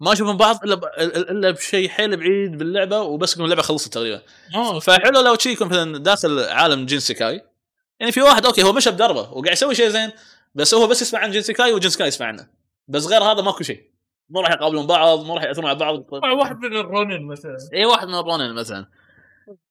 [0.00, 4.22] ما يشوفون بعض إلا ب- الا بشيء حيل بعيد باللعبة وبس يكون اللعبة خلصت تقريبا.
[4.54, 4.78] آه.
[4.78, 7.44] فحلو لو شي يكون مثلا داخل عالم Jin Sakai
[8.02, 10.10] يعني في واحد okay هو مشى بدربه وقاعد يسوي شيء زين
[10.54, 12.48] بس هو بس يسمع عن Jin Sakai و Jin Sakai يسمع عنه.
[12.88, 13.90] بس غير هذا ماكو شيء.
[14.30, 16.04] مو راح يقابلون بعض مو راح يأثرون على بعض.
[16.12, 17.56] واحد من الرونن مثلا.
[17.74, 18.86] اي واحد من الرونين مثلا.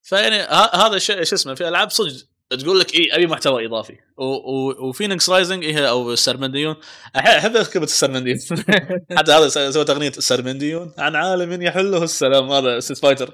[0.01, 0.41] فيعني
[0.73, 2.27] هذا الشيء شو اسمه في ألعاب صدق
[2.59, 3.97] تقول لك اي أبي محتوى إضافي.
[4.79, 6.75] و Fenyx Rising إيه أو السرمديون
[7.15, 8.37] احب كلمه السرمديون.
[9.17, 10.91] حتى هذا س- سويت اغنيه السرمديون.
[10.97, 12.51] عن عالم يحله السلام.
[12.51, 13.33] هذا Street Fighter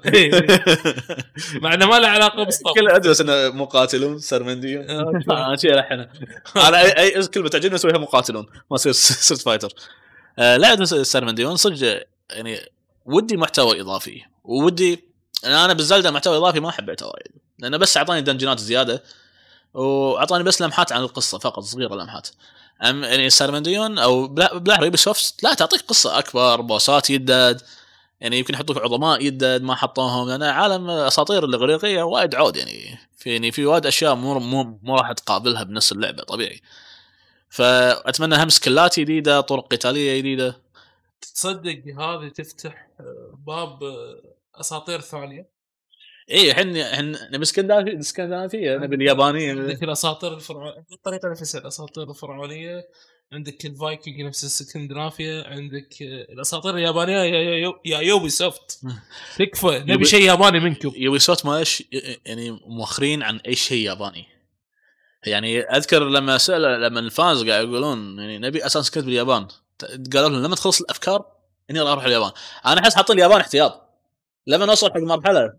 [1.62, 4.90] مع إنه ما له علاقة بالصف كله أدري بس إنه مقاتلون سرمنديون.
[4.90, 6.10] آه، شيء الحنها
[6.56, 8.46] أنا اي كلمة تعجبني أسويها مقاتلون.
[8.70, 9.68] ما تصير ست فايتر
[10.38, 12.58] آه، لعبه السرمنديون صدق يعني
[13.06, 14.22] ودي محتوى إضافي.
[14.44, 15.04] وودي
[15.46, 17.47] أنا بالزلده محتوى إضافي ما حبيته وايد.
[17.58, 19.02] لأنه بس أعطاني دنجنات زيادة
[19.74, 22.28] وأعطاني بس لمحات عن القصة فقط صغيرة لمحات.
[22.82, 27.62] أم يعني سرمنديون أو بلا بلا سوفت لا تعطيك قصة أكبر بوسات يدد
[28.20, 32.98] يعني يمكن يحطوك عظماء يدد ما حطوهم لأن عالم أساطير الإغريقية وايد عود يعني.
[33.16, 36.60] في يعني في وايد أشياء مو مو مو راح تقابلها بنفس اللعبة طبيعي.
[37.50, 40.60] فأتمنى هم سكلات جديدة طرق قتالية جديدة.
[41.34, 42.88] تصدق هذه تفتح
[43.46, 43.78] باب
[44.54, 45.57] أساطير ثانية؟
[46.30, 49.50] اي إحنا إحنا نبي اسكندنافي- اسكندنافيه نبي اليابانية.
[49.50, 52.88] عندك الأساطير الفرعونيه بالطريقة نفسها الأساطير الفرعونية.
[53.32, 58.80] عندك الفايكنج نفس السكندنافيا عندك آه، الأساطير اليابانية يا, يا, Ubisoft
[59.38, 60.92] تكفى نبي شيء ياباني منكم.
[60.96, 61.82] Ubisoft ما إيش-
[62.26, 64.26] يعني موخرين عن أي شيء ياباني.
[65.26, 69.46] يعني أذكر لما سال لما ال fans قاعد يقولون يعني نبي Assassin's Creed باليابان.
[70.14, 71.26] قالوا لهم لما تخلص الأفكار
[71.70, 72.30] إني راح أروح اليابان.
[72.66, 73.82] أنا أحس حاطين اليابان احتياط.
[74.46, 75.52] لما نوصل حق مرحلة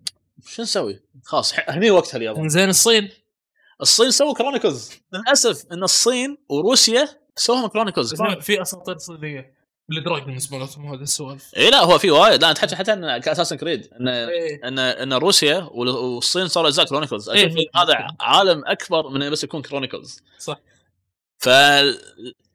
[0.48, 3.10] شو نسوي؟ خلاص هني وقتها اليابان زين الصين.
[3.82, 9.60] الصين سووا Chronicles للأسف إن الصين وروسيا سووهم Chronicles في أساطير صينية.
[9.98, 11.56] ال dragons مالتهم هذا السوالف.
[11.58, 12.42] اي لا هو في وايد.
[12.42, 14.68] لا أنت حتى حتى إن ك Assassin's Creed إن إيه.
[14.68, 17.48] إن إن روسيا وال- والصين صاروا أجزاء Chronicles إيه.
[17.48, 20.60] أشوف هذا عالم أكبر من بس يكون Chronicles صح.
[21.38, 21.50] ف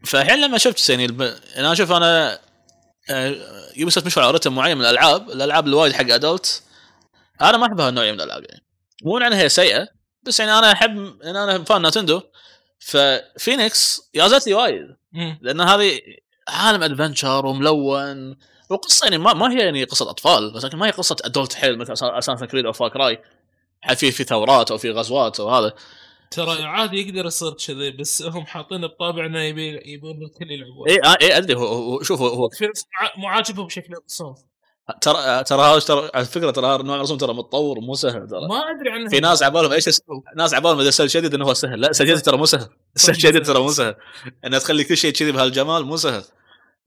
[0.04, 1.22] فالحين لما شفت يعني الب...
[1.56, 2.38] أنا أشوف أنا
[3.76, 5.30] Ubisoft مشوا على رتم معين من الألعاب.
[5.30, 6.62] الألعاب الوايد حق adult
[7.42, 8.64] أنا ما أحب هالنوعيه من الألعاب يعني.
[9.04, 9.88] مو انها هي سيئة
[10.22, 12.20] بس يعني أنا أحب إن أنا fan Nintendo
[12.78, 14.96] ف Fenyx يازت لي وايد.
[15.40, 16.00] لأن هذه
[16.48, 18.36] عالم adventure وملون.
[18.70, 21.78] وقصة يعني ما, ما هي يعني قصة أطفال بس لكن ما هي قصة adult حيل
[21.78, 23.22] مثل Assassin's Creed أو Far Cry
[23.94, 25.72] في في ثورات أو في غزوات أو هذا.
[26.30, 30.88] ترى عادي يقدر يصير كذي بس هم حاطين بطابع إنه يبي يبون الكل يلعبون.
[30.88, 32.48] اي آه اي أدري هو, هو شوف هو,
[33.16, 34.34] مو عاجبهم شكل الرسوم
[35.00, 38.48] ترى ترى هذا ترى على فكرة ترى نوع الرسوم ترى متطور مو سهل ترى.
[38.48, 39.08] ما أدري عنه.
[39.10, 41.80] في ناس عبالهم إيش يسووا؟ ناس عبالهم إذا سهل شديد إنه هو سهل.
[41.80, 42.68] لا سهل ترى مو سهل.
[42.96, 43.94] سهل شديد ترى مو سهل.
[44.44, 46.24] انها تخلي كل شيء كذي بهالجمال مو سهل.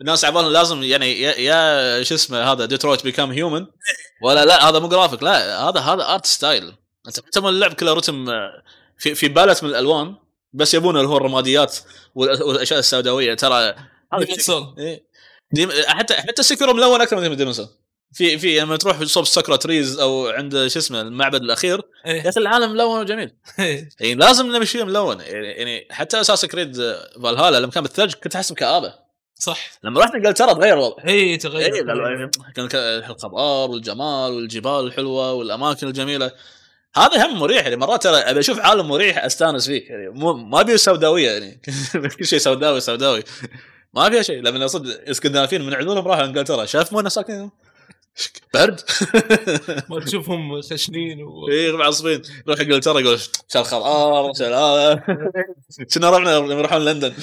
[0.01, 3.65] الناس عبالهم لازم يعني يا, يا شو اسمه هذا Detroit Become Human
[4.23, 6.73] ولا لا هذا مو جرافيك لا هذا هذا art style
[7.07, 8.25] أنت تعتبر اللعب كله رتم
[8.97, 10.15] في في palette من الألوان
[10.53, 11.77] بس يبون اللي هو الرماديات
[12.15, 13.33] وال- والأشياء السوداوية.
[13.33, 13.53] ترى
[14.13, 14.25] هذا.
[14.77, 15.07] إيه.
[15.87, 17.67] حتى حتى Sekiro ملون أكثر من Demon's Souls
[18.13, 22.29] في في لما تروح صوب sakura trees أو عند شو اسمه المعبد الأخير يا إيه.
[22.29, 23.31] أخي العالم ملون وجميل.
[23.59, 23.89] إيه.
[23.99, 25.19] يعني لازم نمشي ملون.
[25.19, 26.77] يعني يعني حتى Assassin's Creed
[27.23, 28.93] Valhalla لما كان بالثلج كنت أحس بكآبة.
[29.39, 29.71] صح.
[29.83, 31.03] لما رحت إنجلترا تغير الوضع.
[31.07, 31.85] اي إيه، تغير.
[31.85, 36.31] لا- لا، كان الخضار والجمال والجبال الحلوة والأماكن الجميلة.
[36.95, 37.63] هذا هم مريح.
[37.63, 39.89] يعني مرات ترى أبي أشوف عالم مريح أستأنس فيه.
[39.89, 41.61] يعني مو ما أبي سوداوية يعني.
[42.17, 43.23] كل شيء سوداوي سوداوي.
[43.93, 44.41] ما فيها شيء.
[44.41, 47.51] لما صدق إسكندنافيين من عدولهم راحوا إنجلترا شاف مو ساكنين.
[48.53, 48.81] برد؟
[49.89, 51.49] ما تشوفهم خشنين و...
[51.49, 55.03] اي معصبين يروح إنجلترا يقول شال خضار شال هذا
[55.93, 57.13] كنا رحنا يروحون لندن.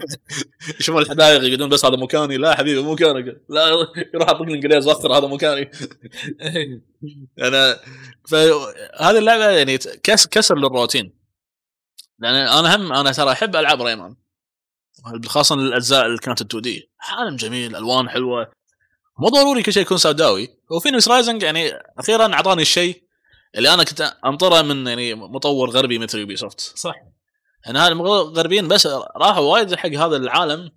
[0.80, 2.36] يشوفون الحدائق يقولون بس هذا مكاني.
[2.36, 3.40] لا حبيبي مو مكانك.
[3.48, 3.68] لا
[4.14, 5.70] يروح اعطيك الإنجليز واخر هذا مكاني.
[7.38, 7.80] أنا
[8.28, 11.12] فهذه اللعبة يعني كس كسر للروتين.
[12.18, 14.14] لأن أنا هم أنا ترى أحب ألعاب Rayman.
[15.26, 18.50] خاصة الأجزاء اللي كانت 2D عالم جميل ألوان حلوة.
[19.18, 20.48] مو ضروري كل شيء يكون سوداوي.
[20.70, 23.02] و Fenyx Rising يعني أخيرا أعطاني الشيء
[23.54, 26.94] اللي أنا كنت انطره من يعني مطور غربي مثل Ubisoft صح.
[27.66, 30.70] يعني هذا الغربيين بس راحوا وايد حق هذا العالم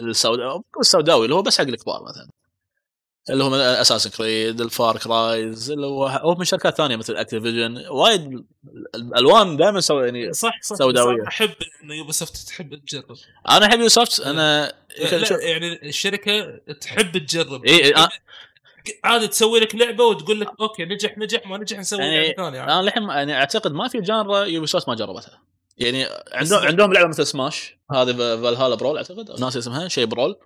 [0.00, 2.30] السوداوي السوداوي اللي هو بس حق الكبار مثلا.
[3.30, 7.84] اللي هو Assassin's Creed ال Far Crys اللي هو هو من شركات ثانية مثل Activision
[7.90, 8.44] وايد
[8.94, 11.22] الألوان دائما سو يعني صح صح سوداوية.
[11.22, 11.28] صح.
[11.28, 11.50] أحب
[11.84, 13.16] إن Ubisoft تحب تجرب
[13.48, 18.08] أنا أحب Ubisoft أنا لا يعني الشركة تحب تجرب إيه، آه.
[19.04, 22.64] عادي تسوي لك لعبة وتقول لك okay نجح نجح ما نجح نسوي يعني لعبه ثانية
[22.64, 25.42] أنا الحين يعني أعتقد ما في genre Ubisoft ما جربتها
[25.78, 30.36] يعني عندهم عندهم لعبة مثل سماش هذه Valhalla Brawl أعتقد أو ناسي اسمها شيء Brawl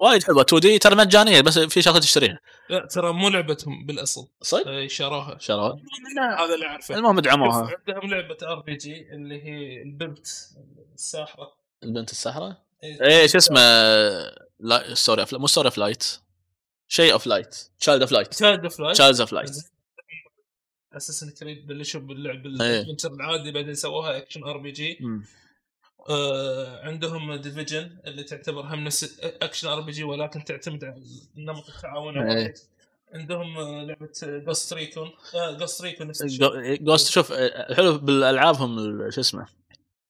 [0.00, 0.42] وايد حلوة.
[0.42, 2.38] 2D ترى مجانية بس في شغله تشتريها.
[2.70, 4.28] لا ترى مو لعبتهم بالأصل.
[4.42, 5.76] صدق؟ آه، شروها شروها
[6.38, 6.94] هذا اللي أعرفه.
[6.94, 10.26] المهم دعموها عندهم لعبة RPG اللي هي البنت
[10.94, 11.64] الساحرة.
[11.82, 13.02] البنت السحره إيه.
[13.02, 13.60] إيه شو اسمه
[14.60, 16.04] لا Story of مو Story of Light
[16.88, 19.50] شيء of Light Child of Light Child of Light Child of Light
[20.92, 22.80] Assassin's Creed بلشوا باللعب إيه.
[22.80, 24.98] ال adventure العادي بعدين سووها action RPG
[26.10, 31.02] آه عندهم Division اللي تعتبر هم نفس action RPG ولكن تعتمد على
[31.36, 32.54] نمط التعاون إيه.
[33.14, 36.76] عندهم آه، لعبة Ghost Recon Ghost Recon نفس الشيء.
[36.84, 39.46] Ghost شوف الحلو بالالعابهم ال- شو اسمه؟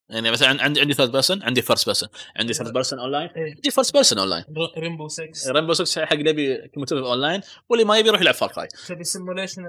[0.09, 3.55] يعني مثلا عندي عندي third person عندي first person عندي third person online إيه.
[3.55, 4.45] عندي first person online
[4.79, 8.53] Rainbow 6 Rainbow 6 حق اللي يبي competitive online واللي ما يبي يروح يلعب Far
[8.53, 9.63] Cry تبي simulation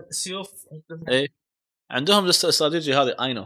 [0.71, 1.27] عندهم اي
[1.91, 3.45] عندهم الاستراتيجي هذه Anno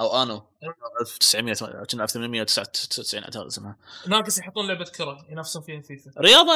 [0.00, 0.42] أو Anno.
[0.62, 3.76] 1900 كنا 1899 أعتقد اسمها.
[4.06, 6.52] ناقص يحطون لعبة كرة ينافسون فيها فيفا رياضة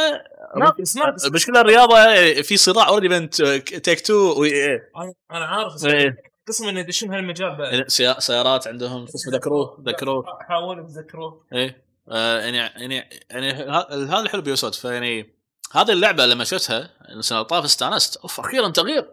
[0.57, 1.25] ناقص ناقص.
[1.25, 1.95] المشكلة الرياضة
[2.43, 3.31] في صراع already بين
[3.61, 5.75] Take-Two و EA أنا أنا عارف.
[5.75, 6.17] بس إيه.
[6.49, 7.89] قسم إنه يدشون هالمجال بعد.
[7.89, 10.25] سيا- سيارات عندهم شو اسمه The Crew The Crew.
[10.49, 11.85] حاولوا يتذكروه إيه.
[12.09, 15.35] آه، يعني يعني يعني هذا الحلو ب Ubisoft فيعني
[15.73, 18.17] هذه اللعبة لما شفتها السنة اللي طافت استانست.
[18.17, 19.11] أوف أخيرا تغيير.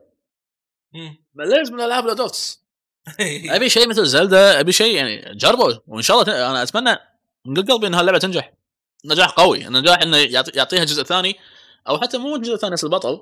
[1.36, 2.61] مليت من العاب ال adults.
[3.56, 6.96] ابي شيء مثل Zelda أبي شيء يعني جربوا وإن شاء الله أنا أتمنى
[7.46, 8.54] من قلب قلبي ان هاللعبه تنجح.
[9.06, 11.36] نجاح قوي نجاح إنه يعطي- يعطيها جزء ثاني
[11.90, 13.22] أو حتى مو جزء ثاني نفس البطل.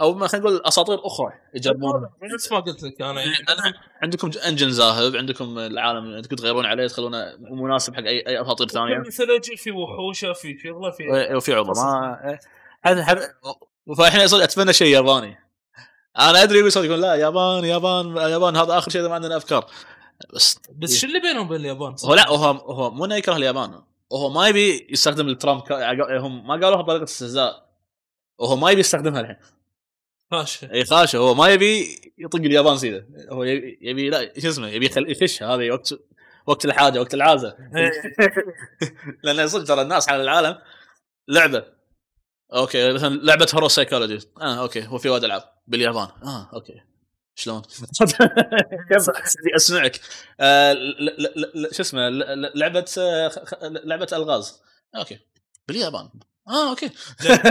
[0.00, 3.24] أو ما خلينا نقول أساطير أخرى يجربونها نفس ما قلت لك أنا.
[3.24, 8.68] أنا- عندكم انجن ذاهب عندكم العالم تقدر تغيرون عليه تخلونه مناسب حق اي أي أساطير
[8.68, 8.98] ثانية.
[9.04, 12.38] mythology في وحوشة في شغلة في إيه، وفي عضو ما
[12.84, 13.34] هذا هذا
[13.98, 15.38] فالحين صدق أتمنى شيء ياباني.
[16.18, 19.70] أنا أدري يقول يقول لا يابان يابان يابان هذا آخر شيء ما عندنا أفكار.
[20.34, 23.82] بس بس شو اللي بينهم وبين اليابان؟ هو لا هو هو مو إنه يكره اليابان.
[24.10, 27.64] وهو ما يبي يستخدم ال trump card هم ما قالوها بطريقة استهزاء.
[28.38, 29.36] وهو ما يبي يستخدمها الحين.
[30.30, 31.86] فاشله أي خاشه هو ما يبي
[32.18, 33.06] يطق اليابان سيده.
[33.30, 35.94] هو يبي, لا شو اسمه يبي يخل- يخش هذه وقت
[36.46, 37.56] وقت الحاجة وقت العازة.
[39.24, 40.58] لأن صدق ترى الناس على العالم
[41.28, 41.64] لعبة.
[42.52, 46.08] okay مثلا لعبة horror psychology آه okay هو في وايد ألعاب باليابان.
[46.24, 46.80] آه okay.
[47.34, 47.62] شلون؟
[49.56, 50.00] أسمعك؟
[50.40, 50.74] آه
[51.72, 52.08] شو اسمه؟
[52.54, 53.30] لعبة آه،
[53.62, 54.60] لعبة الغاز.
[54.96, 55.18] okay.
[55.68, 56.08] باليابان.
[56.48, 56.88] آه okay.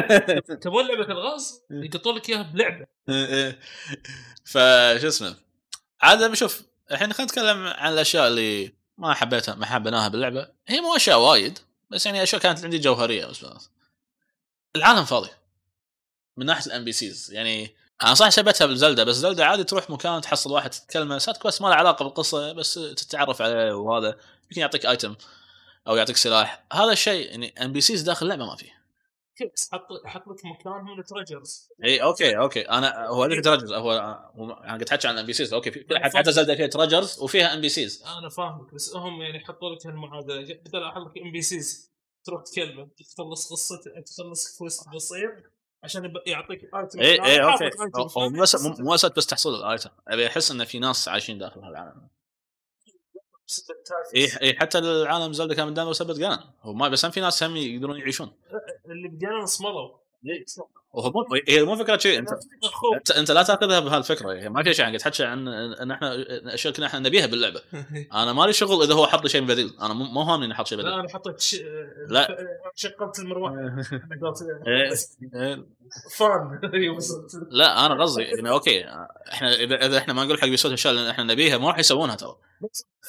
[0.62, 2.86] تبون لعبة الغاز؟ يقطون لك إياها بلعبة.
[3.10, 3.60] إيه.
[4.46, 5.36] فشو اسمه؟
[6.02, 10.48] عاد بشوف الحين خلينا نتكلم عن الأشياء اللي ما حبيتها ما حبيناها باللعبة.
[10.68, 13.70] هي مو أشياء وايد بس يعني أشياء كانت عندي جوهرية بس.
[14.76, 15.30] العالم فاضي.
[16.38, 20.22] من ناحية ال NPCs يعني أنا صح شبتها ب Zelda بس Zelda عادي تروح مكان
[20.22, 24.18] تحصل واحد تتكلمه side quest ما له علاقة بالقصة بس تتعرف عليه وهذا.
[24.44, 25.16] يمكن يعطيك item
[25.88, 26.66] أو يعطيك سلاح.
[26.74, 28.84] هذا الشيء يعني NPCs داخل اللعبة ما فيه
[29.56, 32.62] بس حط حط لك مكانهم ال triggers إي okay okay.
[32.62, 33.92] أنا هو هذيك triggers هو
[34.64, 38.30] أنا قلت حكي عن ال NPCs okay في حتى Zelda فيها triggers وفيها NPCs أنا
[38.30, 40.60] فاهمك بس هم يعني حطوا لك هالمعادلة.
[40.66, 41.93] بدل أحط لك NPCs
[42.24, 45.32] تروح تكلمه تخلص قصته تخلص quest بسيط
[45.84, 47.70] عشان يعطيك item اي اي okay.
[48.18, 48.56] هو- مو بس
[49.06, 52.08] بس- تحصل ال item أبي أحس إن في ناس عايشين داخل هالعالم.
[54.16, 57.22] اي اي حتى العالم Zelda كان من دائما سبت جان هو ما بس هم في
[57.22, 58.32] ناس هم يقدرون يعيشون.
[58.86, 59.98] اللي بدينا صملوا
[60.94, 62.20] وهو مو هي مو فكرة شيء.
[62.20, 62.30] انت
[62.96, 66.74] انت, أنت لا تأخذها بهالفكرة هي ما في شيء قاعد تحكي عن إن إحنا أشياء
[66.74, 67.62] كنا إحنا نبيها باللعبة.
[68.14, 69.74] أنا مالي شغل إذا هو حط لي شيء بديل.
[69.82, 71.00] أنا مو مو هامني إني أحط شيء لا بديل.
[71.00, 71.56] أنا حطيت ش...
[72.08, 72.38] لا.
[72.76, 73.54] شغلت المروحة.
[73.56, 74.94] أنا قلت إيه،
[75.42, 75.66] إيه.
[76.18, 76.60] Fan.
[77.60, 78.86] لا أنا قصدي يعني okay
[79.34, 82.16] إحنا اذا إذا إحنا ما نقول حق بيسوي أشياء لأن إحنا نبيها ما راح يسوونها
[82.16, 82.36] ترى.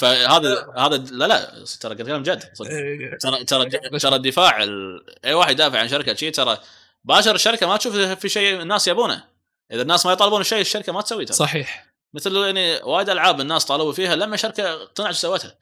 [0.00, 2.70] فهذا هذا لا لا ترى قاعد اتكلم جد صدق.
[2.70, 3.18] إيه.
[3.18, 5.05] ترى ترى ترى الدفاع ال...
[5.24, 6.59] أي واحد يدافع عن شركة شيء ترى
[7.04, 9.24] باشر الشركة ما تشوف في شيء الناس يبونه.
[9.72, 11.94] إذا الناس ما يطالبون الشيء الشركة ما تسوي ترى صحيح.
[12.14, 15.58] مثل يعني وايد ألعاب الناس طالبوا فيها لما شركة اقتنعت إيش سوتها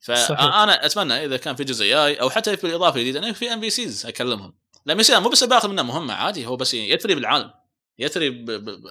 [0.00, 0.26] صحيح.
[0.26, 4.06] فانا أتمنى إذا كان في جزء جاي أو حتى في الاضافه الجديده إنه في NPCs
[4.06, 4.54] أكلمهم.
[4.86, 7.50] NPC مو بس باخذ منه مهمه عادي هو بس يثري بالعالم.
[7.98, 8.30] يثري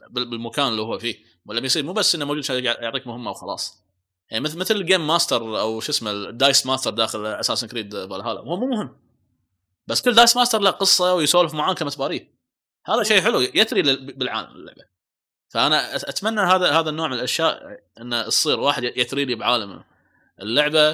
[0.10, 1.16] بالمكان اللي هو فيه.
[1.46, 3.86] NPC مو بس إنه موجود عشان يعطيك مهمه وخلاص.
[4.32, 7.92] يعني مثل مثل ال game master أو شو اسمه ال dice master داخل Assassin's Creed
[7.92, 9.05] Valhalla هو مو مهم.
[9.88, 12.36] بس كل dice master له قصة ويسولف معاك كمتباريه
[12.86, 14.86] هذا شيء حلو يثري بالعالم اللعبة
[15.50, 19.84] فأنا أتمنى هذا هذا النوع من الأشياء انه تصير واحد يثري لي بعالم
[20.42, 20.90] اللعبة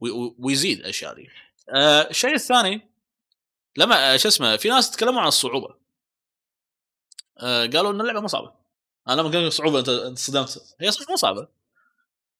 [0.00, 1.28] وي- وي- ويزيد الاشياء دي.
[1.68, 2.90] آه، الشيء الثاني
[3.76, 5.74] لما آه، شو اسمه في ناس تكلموا عن الصعوبة.
[7.38, 8.52] آه، قالوا إن اللعبة مو صعبة.
[9.08, 11.48] أنا لما قلت صعوبة أنت أنت صدمت هي صح مو صعبة.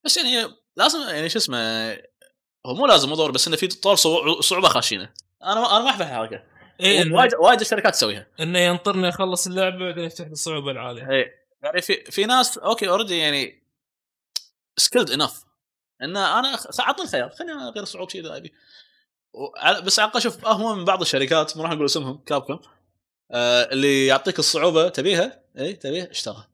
[0.04, 1.92] بس يعني لازم يعني شو اسمه
[2.66, 5.12] هو مو لازم مو بس انه في طور صعو- صعوبة خاشينة.
[5.44, 6.42] أنا ما أنا ما أحب الحركة.
[6.82, 8.26] إنه- وايد وايد الشركات تسويها.
[8.40, 11.10] إنه ينطرني أخلص اللعبة بعدين يفتح لي الصعوبة العالية.
[11.10, 11.30] اي
[11.62, 13.62] يعني في في ناس okay already يعني
[14.76, 15.44] skilled enough
[16.02, 18.52] إن أنا أعطني الخيار خليني غير صعوبتي إذا أبي.
[19.84, 22.58] بس على أشوف هو من بعض الشركات ما راح نقول اسمهم Capcom
[23.30, 26.44] آه اللي يعطيك الصعوبة تبيها؟ اي تبيها؟ اشتغل.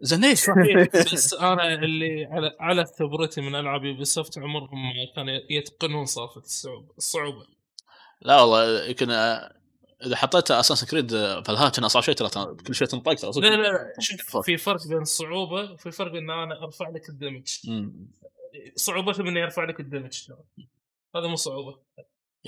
[0.00, 0.50] زين ليش؟
[1.12, 6.94] بس أنا اللي على على خبرتي من ألعاب Ubisoft عمرهم ما كانوا يتقنون سالفه الصعوبة.
[6.98, 7.46] الصعوبة.
[8.22, 9.56] لا والله يمكن آه،
[10.06, 11.10] إذا حطيت Assassin's Creed
[11.46, 12.28] Valhalla كان أصعب شيء ترى
[12.66, 13.30] كل شيء تنطق ترى.
[13.36, 17.13] لا لا لا شوف في فرق بين الصعوبه وفي فرق إن أنا أرفع لك ال
[17.13, 17.48] damage.
[18.76, 20.30] صعوبته انه يرفع لك ال damage.
[21.16, 21.78] هذا مو صعوبة.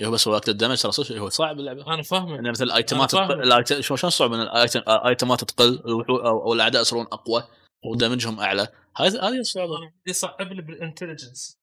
[0.03, 1.93] هو بس وقت ال damage ترى هو صعب اللعبة.
[1.93, 3.11] أنا فاهمه يعني مثل الايتمات.
[3.11, 7.43] تقل شلون شلون صعب إن الايتمات تقل الوحو- أو الأعداء يصيرون أقوى
[7.85, 8.67] و damage هم أعلى.
[8.97, 11.57] هذه هذه الصعوبه أنا بدي صعب لي بال intelligence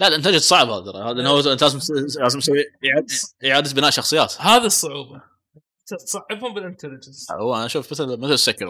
[0.00, 1.02] لا الانتاج صعب هذا ترى.
[1.02, 1.78] هذا هو انت لازم
[2.20, 4.34] لازم تسوي إعادة- اعاده بناء شخصيات.
[4.40, 5.34] هذه الصعوبة.
[5.86, 8.66] تصعبهم بال intelligence هو أنا أشوف مثل مثل Sekiro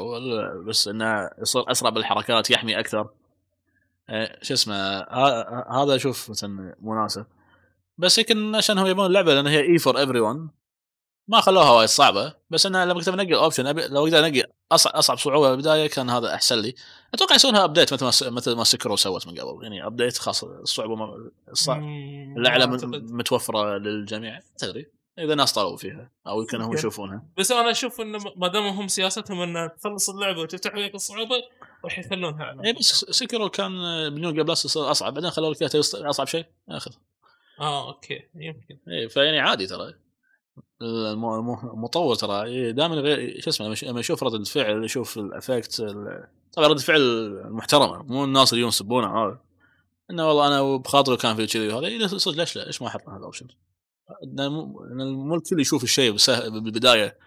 [0.69, 3.09] بس إنه يصير أسرع بالحركات يحمي أكثر.
[4.11, 4.75] إيه، شو اسمه
[5.83, 7.27] هذا أشوف مثلا مناسب
[7.99, 10.51] بس يمكن عشان هم يبون اللعبة لأن هي E for everyone
[11.29, 14.43] ما خلوها وايد صعبة بس أنا لما كنت بنقي ال option أبي لو أقدر انقي
[14.73, 16.75] اصعب أصعب صعوبة بالبداية كان هذا أحسن لي.
[17.15, 20.45] أتوقع يسوونها update مثل ما س- مثل ما Sekiro سوت من قبل يعني update خاص
[20.45, 21.83] الصعوبة الصعب
[22.37, 22.67] الأعلى.
[22.93, 24.87] متوفرة للجميع تدري؟
[25.19, 26.75] إذا ناس طلبوا فيها أو يمكن هم.
[26.75, 27.27] يشوفونها.
[27.39, 31.37] بس أنا أشوف انه ما دام هم سياستهم انه تخلص اللعبة وتفتح لك الصعوبة
[31.85, 33.71] راح يخلونها على اي بس Sekiro كان
[34.15, 35.63] ب New Plus يصير أصعب بعدين خلوا لك
[35.95, 36.91] أصعب شيء آخذ.
[37.61, 38.79] آه okay يمكن.
[38.89, 39.95] اي فيعني عادي ترى.
[40.85, 42.73] المطور ترى.
[42.73, 47.01] دائما غير شو اسمه لما يشوف رده الفعل يشوف ال effect ال- طبعا رده الفعل
[47.47, 49.41] المحترمة مو الناس اللي ينسبونه هذا
[50.11, 51.87] إنه والله أنا بخاطره كان في كذي وهذا.
[51.87, 53.47] إيه صدق ليش لا؟ ليش ما أحط هذا الاوبشن؟
[54.39, 56.17] مو الكل يشوف الشيء
[56.49, 57.19] بالبداية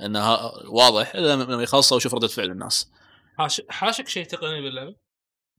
[0.00, 0.34] إنه
[0.68, 2.90] واضح إلا لما يخلصه ويشوف رده فعل الناس.
[3.38, 3.62] حاش...
[3.68, 4.94] حاشك شيء تقني باللعبة؟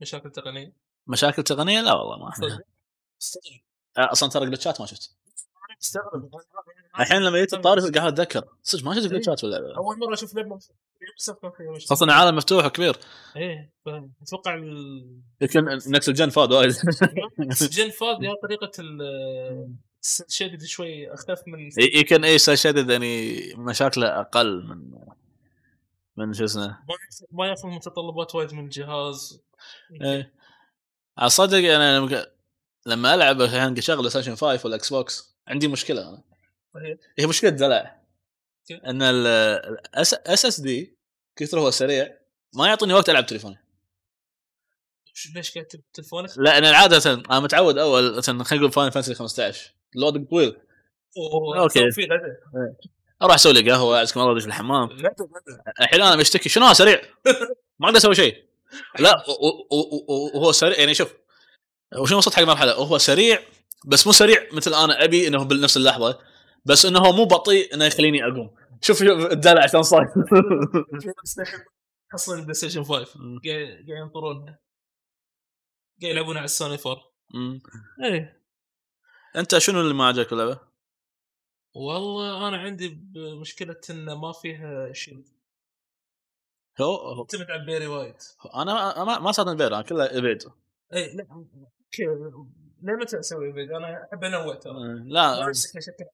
[0.00, 0.72] مشاكل تقنية؟
[1.06, 2.60] مشاكل تقنية؟ لا والله ما صدق.
[3.98, 5.16] أصلا ترى جلتشات ما شفت.
[5.82, 6.30] استغرب
[7.00, 8.44] الحين لما جيت الطاري قاعد أتذكر.
[8.62, 10.58] صدق ما شفت جلتشات في اللعبه أول مرة أشوف لعبة
[12.02, 12.96] إن عالم مفتوح وكبير.
[13.36, 13.72] إيه.
[14.22, 16.70] أتوقع ال- يمكن نكس الجن فاد وايد.
[17.72, 18.98] جن فاد يا طريقة ال
[20.28, 24.90] شدد شوي أخف من يمكن اي شدد يعني مشاكله أقل من
[26.16, 26.78] من شو اسمه.
[27.32, 29.42] ما ياخذ- متطلبات وايد من الجهاز.
[30.02, 30.32] إيه.
[31.18, 32.26] أصدق أنا
[32.86, 36.08] لما- ألعب الحين اشغل ستيشن 5 ولا إكس بوكس عندي مشكلة.
[36.08, 36.22] أنا.
[37.18, 38.02] هي مشكلة دلع
[38.70, 40.96] إن ال SSD
[41.36, 42.18] كثر هو سريع
[42.54, 43.58] ما يعطيني وقت ألعب تليفوني.
[45.34, 50.28] ليش قاعد تلفونك؟ لأن عادة أنا متعود أول مثلا خلينا نقول Final Fantasy 15 loading
[50.28, 50.56] طويل
[51.92, 52.36] فيه غدا
[53.22, 54.88] أروح أسوي لي قهوة أعزكم الله أدش الحمام
[55.80, 57.00] الحين أنا بشتكي شنو سريع؟
[57.78, 58.44] ما أقدر أسوي شيء.
[58.98, 59.24] لا
[60.34, 61.14] وهو سريع يعني شوف
[61.98, 63.42] وشنو وصلت حق مرحله وهو سريع
[63.84, 66.18] بس مو سريع مثل أنا أبي إنه بنفس اللحظة.
[66.64, 68.54] بس إنه مو بطيء إنه يخليني أقوم.
[68.80, 70.06] شوف الدلع عشان صاير.
[72.14, 73.40] حصل PlayStation 5 مم.
[73.44, 74.58] قاعد ينطرونها
[76.02, 77.02] قاعد يلعبون على السوني 4
[77.34, 77.60] مم.
[78.04, 78.42] إيه.
[79.36, 80.60] أنت شنو اللي ما عجبك اللعبة؟
[81.74, 83.00] والله أنا عندي
[83.40, 85.24] مشكلة انه ما فيها شيء
[86.80, 88.16] هو تعتمد على ال parry وايد
[88.54, 90.42] أنا ما ما استخدم parry أنا كله evade.
[90.92, 91.26] اي لا
[92.82, 94.72] ليه متى أسوي بيد أنا أحب انوع ترى.
[94.72, 95.52] ما لا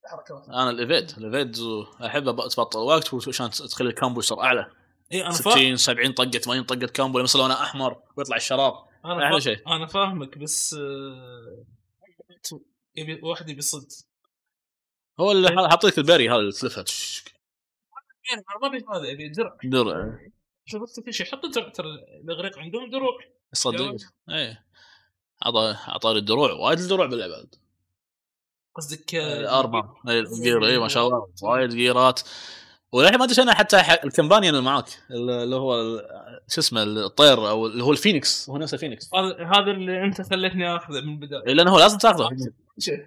[0.07, 1.57] حركات أنا ال evade ال evade
[2.05, 4.71] أحب تبطل وقت عشان تخلي ال combo يصير أعلى.
[5.13, 8.75] اي أنا فاهم 60 70 طقة 80 طقة combo يصير لونه أحمر ويطلع الشرار.
[9.05, 9.39] أنا أحلى فا...
[9.39, 9.69] شيء.
[9.69, 11.65] أنا فاهمك بس آه،
[12.97, 13.89] يبي واحد يبي صد
[15.21, 16.85] هو اللي حاطيك ال parry هذا اللي تلفها
[18.33, 19.57] أنا ما ابي هذا ابي درع.
[19.65, 20.19] درع.
[20.65, 21.87] شفت كل شيء حط درع ترى
[22.25, 23.19] الإغريق عندهم دروع
[23.53, 23.97] صدق.
[24.31, 24.65] إيه.
[25.43, 27.47] عطى عطاني الدروع وايد الدروع باللعبه
[28.77, 29.15] قصدك
[29.45, 31.27] أربع ال gear اي ما شاء الله.
[31.43, 32.21] وايد جيرات.
[32.93, 36.01] وللحين ما أدري شنو حتى ال companion اللي معاك اللي هو
[36.49, 38.51] شو اسمه الطير أو اللي هو الفينيكس.
[38.51, 41.47] هو نفسه فينيكس هذا هذا اللي أنت خليتني آخذه من البداية.
[41.47, 42.29] إيه، لأنه هو لازم تاخذه.
[42.79, 43.07] شيء.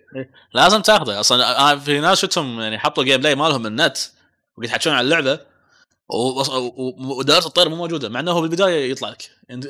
[0.54, 1.20] لازم تاخذه.
[1.20, 3.98] أصلا في ناس شفتهم يعني حطوا gameplay مالهم النت
[4.58, 5.53] وقاعد يحكون عن اللعبة.
[6.10, 9.68] ودائره الطير مو موجودة مع إنه هو بالبداية يطلع لك انت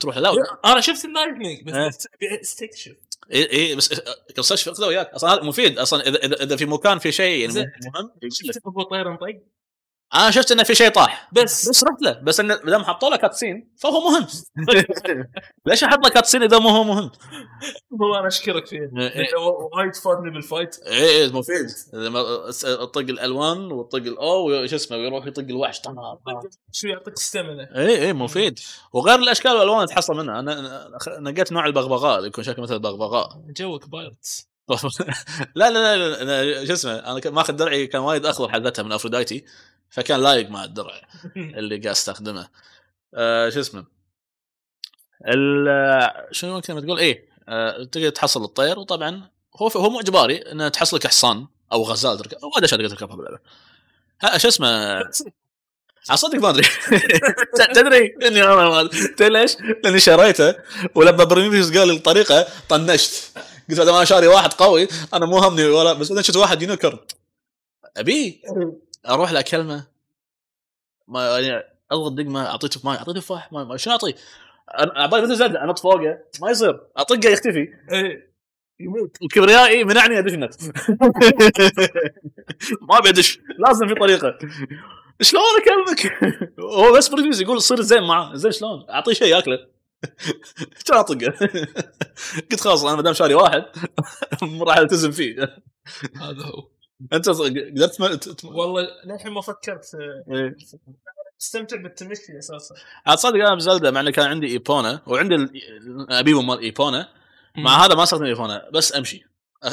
[0.00, 0.32] تروح لا
[0.64, 1.88] أنا شفت إيه.
[1.88, 2.96] بس ابي استكشف
[3.32, 4.00] اي اي بس
[4.36, 7.72] قصش اخذه وياك أصلا مفيد أصلا إذا إذا, في مكان في شيء يعني.
[7.94, 8.10] مهم.
[8.30, 9.40] شفت ابو طير مطق
[10.14, 11.28] أنا شفت انه في شيء طاح.
[11.32, 11.68] بس.
[11.68, 12.20] بس رحت له.
[12.22, 14.26] بس انه ما دام حطوا له كاتسين فهو مهم
[15.66, 17.10] ليش أحط له كاتسين إذا مو هو مهم؟
[18.02, 18.78] هو أنا أشكرك فيه.
[18.78, 18.88] إيه.
[18.88, 19.38] لأنه
[19.72, 21.66] وايد فادني بال fight اي اي مفيد.
[22.62, 26.18] تطق الالوان وتطق الاو وش اسمه ويروح يطق الوحش طنع.
[26.72, 28.58] شو يعطيك stamina اي اي مفيد.
[28.92, 30.40] وغير الأشكال والالوان اللي تحصل منها.
[30.40, 32.16] أنا نقيت نوع البغبغاء.
[32.16, 33.28] اللي يكون شكله مثل البغبغاء.
[33.56, 34.54] جوك pirates.
[35.54, 38.92] لا لا لا, لا, أنا شو اسمه أنا ماخذ درعي كان وايد أخضر حذتها من
[38.92, 39.44] أفروديتي.
[39.94, 41.00] فكان لايق مع الدرع
[41.36, 42.48] اللي قاعد أستخدمه.
[43.14, 43.84] آه شو اسمه؟
[46.30, 50.96] شنو كلمه تقول؟ إيه آه تقدر تحصل الطير وطبعا هو هو مو إجباري إنه تحصل
[50.96, 53.38] لك حصان أو غزال تركب وايد اشياء تقدر تركبها باللعبة.
[54.36, 55.00] شو اسمه؟
[56.10, 56.66] اصدق ما أدري.
[57.74, 60.54] تدري؟ إني أنا ما تدري ليش؟ لأني شريته
[60.94, 63.38] ولما بريميوس قال لي الطريقة طنشت.
[63.70, 67.04] قلت هذا ما شاري واحد قوي أنا مو همني ولا بس أنا شفت واحد ينكر.
[67.96, 68.42] أبي.
[69.08, 69.86] أروح له كلمه
[71.08, 74.14] ما يعني أضغط دقمه اعطيه تفاح اعطيه تفاح ما ما- شنو أعطيه؟
[74.78, 76.80] عبالي مثل زلده أنط فوقه ما يصير.
[76.96, 77.68] أطقه يختفي.
[77.92, 78.34] إيه.
[78.80, 79.16] يموت.
[79.22, 80.54] وكبريائي منعني أدش النت
[82.88, 83.38] ما أبي أدش.
[83.58, 84.38] لازم في طريقة.
[85.22, 86.22] شلون أكلمك؟
[86.60, 89.58] هو بس بريفيوز يقول صير زين معاه زين شلون؟ أعطيه شيء ياكله.
[90.86, 91.26] كان أطقه؟
[92.50, 93.64] قلت خلاص أنا ما دام شاري واحد
[94.60, 95.42] راح ألتزم فيه.
[96.16, 96.68] هذا هو.
[97.12, 99.94] أنت قدرت والله للحين ما فكرت.
[99.94, 100.56] آه، إيه.
[101.40, 102.74] استمتع بالتمشي أساسا.
[103.06, 107.08] عاد صدق أنا ب Zelda مع انه كان عندي Epona وعندي ال amiibo مال Epona
[107.56, 109.24] مع هذا ما أستخدم Epona بس أمشي.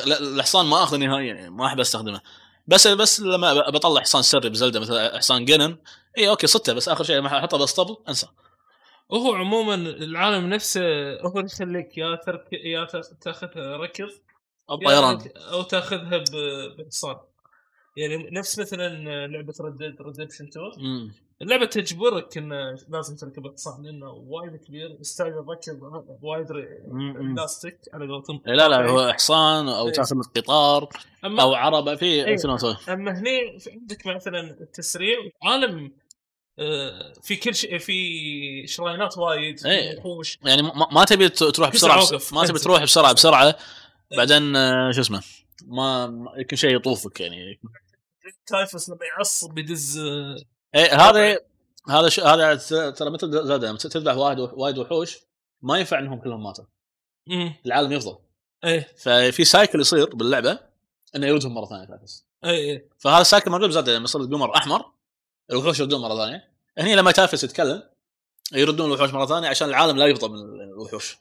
[0.05, 2.21] لا- الحصان ما أخذه نهائيا يعني ما أحب أستخدمه.
[2.67, 5.77] بس بس لما بطلع حصان سري ب Zelda مثل حصان Ganon
[6.17, 8.27] اي أوكي صدته بس آخر شيء لما أحطه بالاسطبل أنسى.
[9.09, 10.81] وهو عموما العالم نفسه
[11.21, 14.09] هو اللي يخليك يا ترك يا تا- تاخذها ركض
[14.71, 17.15] أو يا طيران إنك- أو تأخذها ب- بحصان
[17.97, 21.11] يعني نفس مثلا لعبة Red Dead Redemption 2 مم.
[21.41, 25.79] اللعبة تجبرك إنه لازم تركب الحصان لأنه وايد كبير يستاهل الركب
[26.21, 27.35] وايد ر- مم.
[27.35, 29.93] realistic على قولتهم إيه لا لا هو حصان أو إيه.
[29.93, 30.89] تأخذ قطار
[31.25, 32.35] أو عربة في إيه.
[32.35, 35.91] أسوي؟ أما هني عندك مثلا التسريع عالم
[36.59, 39.99] آه، في كل شيء في شراينات وايد إيه.
[39.99, 40.61] وحوش يعني
[40.91, 42.03] ما, تبي تروح بس بسرعة.
[42.33, 42.59] ما تبي.
[42.59, 43.55] تروح بسرعة بسرعة
[44.17, 45.23] بعدين آه، شو اسمه
[45.67, 47.61] ما يمكن شيء يطوفك يعني.
[48.45, 50.35] Typhon لما يعصب يدز آه،
[50.75, 51.37] إيه هذا
[51.89, 52.19] هذا ش...
[52.19, 52.55] هذا
[52.91, 55.17] ترى مثل Zelda لما تذبح واحد وايد وحوش
[55.61, 56.65] ما ينفع إنهم كلهم ماتوا.
[57.65, 58.17] العالم يفضى.
[58.63, 58.87] إيه.
[58.97, 60.59] ففي cycle يصير باللعبة
[61.15, 62.89] إنه يردهم مرة ثانية Typhon إيه إيه.
[62.97, 64.85] فهذا ال cycle موجود ب Zelda لما يصير القمر أحمر
[65.51, 66.51] الوحوش يردون مرة ثانية.
[66.77, 67.83] هني لما Typhon يتكلم
[68.53, 71.17] يردون الوحوش مرة ثانية عشان العالم لا يفضى من الوحوش.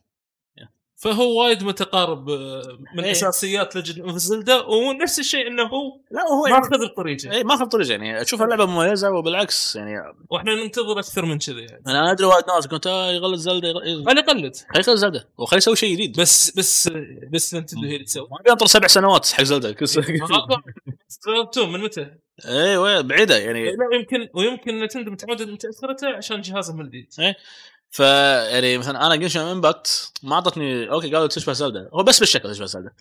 [1.03, 2.63] فهو وايد متقارب آه،
[2.97, 3.11] من إيه.
[3.11, 7.31] أساسيات of Zelda ونفس الشيء إنه هو لا هو يعني ماخذ الطريقة.
[7.33, 9.95] اي ما أخذ طريق يعني اشوفها لعبه مميزة وبالعكس يعني
[10.31, 11.83] وإحنا ننتظر أكثر من كذا يعني.
[11.87, 15.59] أنا أدري وايد ناس كنت آه يقلد Zelda يغ- أنا قلد خلي يخلص Zelda وخلي
[15.59, 16.21] يسوي شيء جديد.
[16.21, 16.91] بس بس
[17.33, 18.29] بس Nintendo هي اللي تسوي.
[18.31, 19.67] ما بينطر سبع سنوات حق سنة.
[21.53, 22.11] تو من متى؟
[22.47, 27.13] أيوه بعيدة يعني لا يمكن ويمكن Nintendo متعودة من تاثرته عشان جهازهم الجديد
[27.91, 31.91] ف يعني مثلا أنا Genshin Impact ما أعطتني أوكي قالوا تشبه Zelda.
[31.93, 32.95] هو بس بالشكل تشبه Zelda.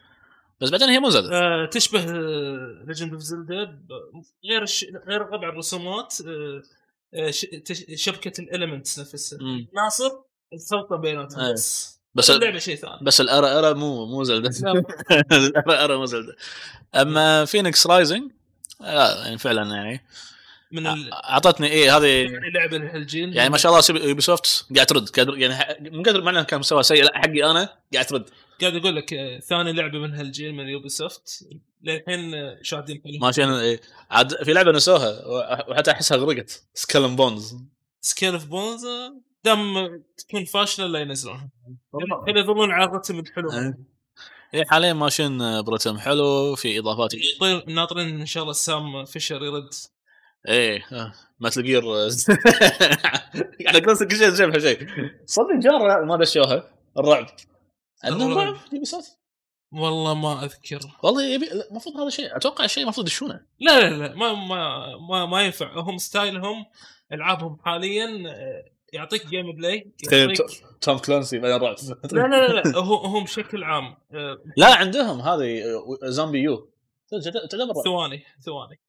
[0.61, 1.37] بس بعدين هي مو Zelda.
[1.37, 1.99] آه تشبه
[2.87, 3.79] Legend of Zelda
[4.45, 4.85] غير الش...
[5.07, 6.61] غير طبع الرسومات آه
[7.13, 7.41] آه ش...
[7.65, 7.85] تش...
[7.95, 9.39] شبكة ال elements نفسها.
[9.75, 10.11] عناصر
[10.53, 11.53] الخلطه بيناتهم أي.
[11.53, 14.49] بس بس اللعبة شيء ثاني بس الارا أرا مو مو زلدة.
[14.61, 14.83] لا.
[15.47, 16.35] الارا أرا مو زلدة.
[16.95, 18.31] أما فينيكس رايزنج
[18.79, 20.05] لا يعني فعلا يعني
[20.71, 21.13] من ال...
[21.13, 25.27] أعطتني إيه هذه يعني لعبة لهالجيل يعني ما شاء الله يوبي سوفت قاعد ترد قاعد
[25.27, 28.29] يعني مو قادر معناه كان مستوى سيء لا حقي أنا قاعد ترد.
[28.61, 31.45] قاعد أقول لك آه، ثاني لعبة من هالجيل من يوبي سوفت
[31.83, 33.21] للحين آه، شادين حيلهم.
[33.21, 33.81] ماشي أنا إيه.
[34.11, 35.25] عاد في لعبة نسوها
[35.67, 37.55] وحتى أحسها غرقت سكلم بونز
[38.01, 38.85] سكيل اوف بونز
[39.43, 39.73] دام
[40.17, 41.49] تكون فاشلة لا ينزلونها.
[42.27, 43.51] يظلون على الرتم الحلو.
[44.53, 44.65] إيه.
[44.65, 47.11] حاليا ماشيين برتم حلو في إضافات.
[47.39, 49.69] طيب ناطرين إن شاء الله سام فيشر يرد.
[50.47, 51.83] إيه آه، مثل جير
[53.59, 54.87] يعني كل كل شيء شيء شيء.
[55.25, 56.63] صدق جار ما دشوها
[56.97, 57.25] الرعب.
[58.03, 58.37] عندهم.
[58.37, 59.03] رعب يبي صوت؟
[59.71, 60.79] والله ما أذكر.
[61.03, 65.25] والله يبي المفروض هذا شيء أتوقع شيء المفروض يدشونه لا لا لا ما ما ما,
[65.25, 65.79] ما ينفع.
[65.79, 66.65] هم ستايلهم
[67.13, 68.63] ألعابهم حاليا آه،
[68.93, 70.37] يعطيك gameplay يعطيك
[70.81, 71.75] Tom Clancy بعدين رعب.
[72.11, 75.63] لا لا لا, هم بشكل عام آه، لا عندهم هذه
[76.03, 76.69] ZombiU.
[77.49, 78.79] تعتبر ثواني ثواني.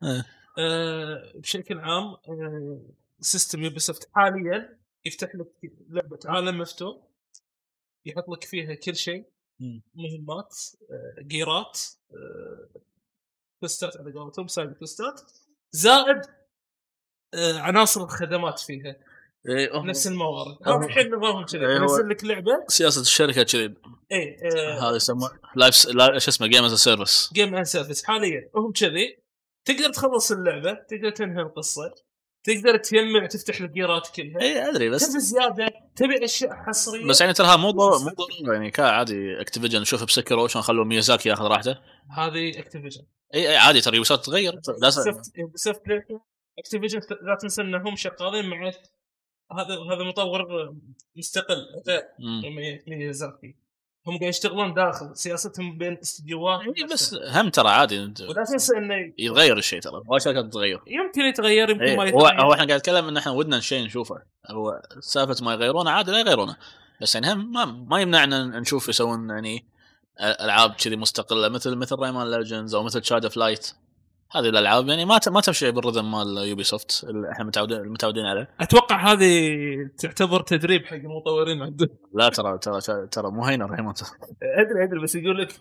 [0.58, 0.64] إيه.
[0.64, 2.80] آه، بشكل عام آه،
[3.20, 6.96] system Ubisoft حاليا يفتح لك لعبة عالم مفتوح
[8.06, 9.24] يحط لك فيها كل شيء.
[9.94, 10.56] مهمات
[10.90, 11.80] آه، جيرات
[12.12, 12.80] آه،
[13.60, 15.20] كويستات على قولتهم side كويستات
[15.70, 16.20] زائد
[17.34, 18.96] آه، عناصر الخدمات فيها.
[19.48, 20.84] إيه، نفس الموارد.
[20.84, 22.64] الحين نظامهم كذي إيه، ينزل لك لعبة.
[22.68, 23.74] سياسة الشركة كذي.
[24.12, 24.38] اي
[24.80, 28.50] هذا يسمونه live لا شو اسمه game as service game as service حاليا.
[28.54, 29.18] هم كذي
[29.64, 31.94] تقدر تخلص اللعبة تقدر تنهي القصة
[32.44, 34.40] تقدر تجمع تفتح الجيرات كلها.
[34.40, 37.06] إي أدري بس تبي زيادة تبي أشياء حصرية.
[37.06, 41.28] بس يعني ترى مو مو ضروري يعني عادي Activision شوف ب Sekiro شلون خلوا ميازاكي
[41.28, 41.78] ياخذ راحته.
[42.10, 43.02] هذه Activision
[43.34, 44.60] إي إي عادي ترى Ubisoft تغير.
[44.82, 45.20] لازم
[46.58, 48.72] Activision لا تنسى إنهم شغالين مع
[49.52, 50.74] هذا هذا مطور
[51.16, 51.66] مستقل
[52.24, 53.56] غير ميازاكي
[54.06, 58.94] هم قاعد يشتغلون داخل سياستهم بين استديوهات إي بس هم ترى عادي ولا تنسى إنه
[59.18, 60.02] يتغير الشيء ترى.
[60.06, 60.80] وايد شركات تتغير.
[60.86, 62.40] يمكن يتغير يمكن إيه، ما يتغير.
[62.40, 64.22] هو إحنا قاعد نتكلم إن إحنا ودنا شيء نشوفه.
[64.50, 66.56] هو سالفة ما يغيرونه عادي لا يغيرونه.
[67.02, 69.64] بس يعني هم ما, ما يمنعنا نشوف يسوون يعني
[70.20, 73.72] ألعاب كذي مستقلة مثل مثل Rayman Legends أو مثل Child of Light
[74.32, 78.26] هذه الألعاب يعني ما ت- ما تمشي بال rhythm مال Ubisoft اللي إحنا متعودين المتعودين
[78.26, 78.54] عليه.
[78.60, 79.56] أتوقع هذه
[79.98, 85.38] تعتبر تدريب حق المطورين عندهم لا ترى ترى ترى مو هينه أدري أدري بس يقول
[85.38, 85.60] لك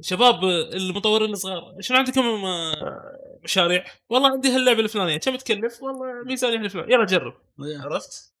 [0.00, 0.44] شباب
[0.74, 5.16] المطورين الصغار شنو عندكم آه، مشاريع؟ والله عندي هاللعبة الفلانية.
[5.16, 6.94] كم تكلف؟ والله ميزانية الفلانية.
[6.94, 7.34] يلا جرب.
[7.60, 8.34] عرفت؟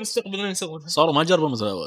[0.00, 0.88] مستقبلا يسوونها.
[0.88, 1.86] صاروا ما يجربوا مثل أول.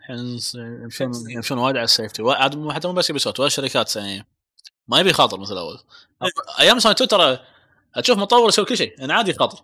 [0.00, 0.38] الحين
[0.82, 2.22] يمشون يمشون وايد على ال safety.
[2.70, 4.26] حتى مو بس Ubisoft ولا الشركات يعني
[4.88, 5.78] ما يبي يخاطر مثل اول
[6.60, 7.38] أيام سوني 2 ترى
[8.02, 9.62] تشوف مطور يسوي كل شيء يعني عادي يخاطر.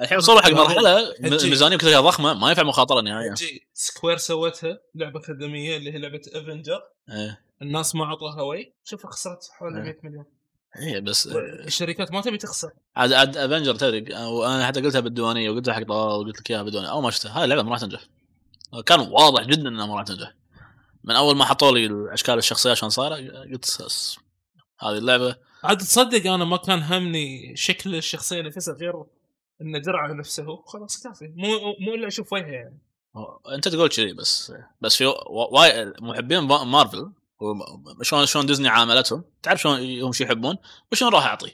[0.00, 1.14] الحين وصلوا حق مرحلة.
[1.20, 3.34] الميزانيه كلها ضخمة ما ينفع مخاطرة نهائيا.
[3.74, 7.44] Square سوتها لعبة خدميه اللي هي لعبة Avengers إيه.
[7.62, 9.82] الناس ما عطوها وي شوف خسرت حوالي إيه.
[9.82, 10.24] 100 مليون.
[10.76, 12.70] إيه بس الشركات ما تبي تخسر.
[12.96, 16.90] عاد عاد افنجر تدري وأنا حتى قلتها بالديوانية وقلتها حق طلال وقلت لك إياها بالديوانية.
[16.90, 18.00] أول ما شفتها هاي اللعبه ما راح تنجح.
[18.86, 20.34] كان واضح جدا إنها ما راح تنجح.
[21.04, 23.14] من أول ما حطوا لي اشكال الشخصية عشان صايرة
[23.52, 23.82] قلت
[24.80, 25.36] هذه اللعبة.
[25.64, 29.04] عاد تصدق أنا ما كان همني شكل الشخصية نفسها غير
[29.62, 31.32] إنه درعه نفسه خلاص كافي.
[31.36, 32.78] مو مو إلا أشوف وجهه يعني.
[33.54, 37.12] أنت تقول كذي بس بس في وايد محبين مارفل
[38.02, 40.56] شلون شلون ديزني عاملتهم تعرف شلون هم شو يحبون؟
[40.92, 41.46] وشلون راح أعطي؟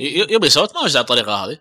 [0.00, 1.58] ي- Ubisoft ما على الطريقة هذه.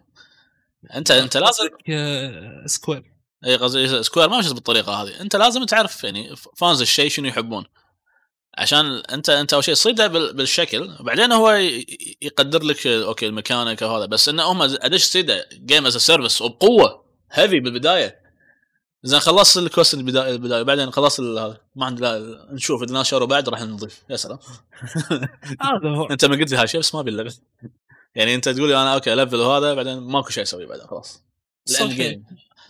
[0.95, 3.10] أنت أنت لازم آه، Square.
[3.45, 5.21] اي قصدي Square ما مشت بالطريقة هذه.
[5.21, 7.65] أنت لازم تعرف يعني fans الشيء شنو يحبون.
[8.57, 11.49] عشان أنت أنت أول شيء صيده بال- بالشكل وبعدين هو
[12.21, 17.05] يقدر لك okay ال mechanic وهذا بس إنه هم أدش صيده game as service وبقوه
[17.31, 18.21] heavy بالبداية.
[19.03, 23.07] زين خلصت ال quest البداية البداية بعدين خلصت هذا ما عندي لا نشوف إذا ناس
[23.07, 24.01] شاروا بعد راح نضيف.
[24.09, 24.39] يا سلام.
[25.61, 26.05] هذا هو.
[26.05, 27.33] أنت ما قلت لي هالشيء بس ما باللعبه
[28.15, 31.23] يعني أنت تقول أنا okay level وهذا بعدين ماكو شيء أسوي بعدين خلاص.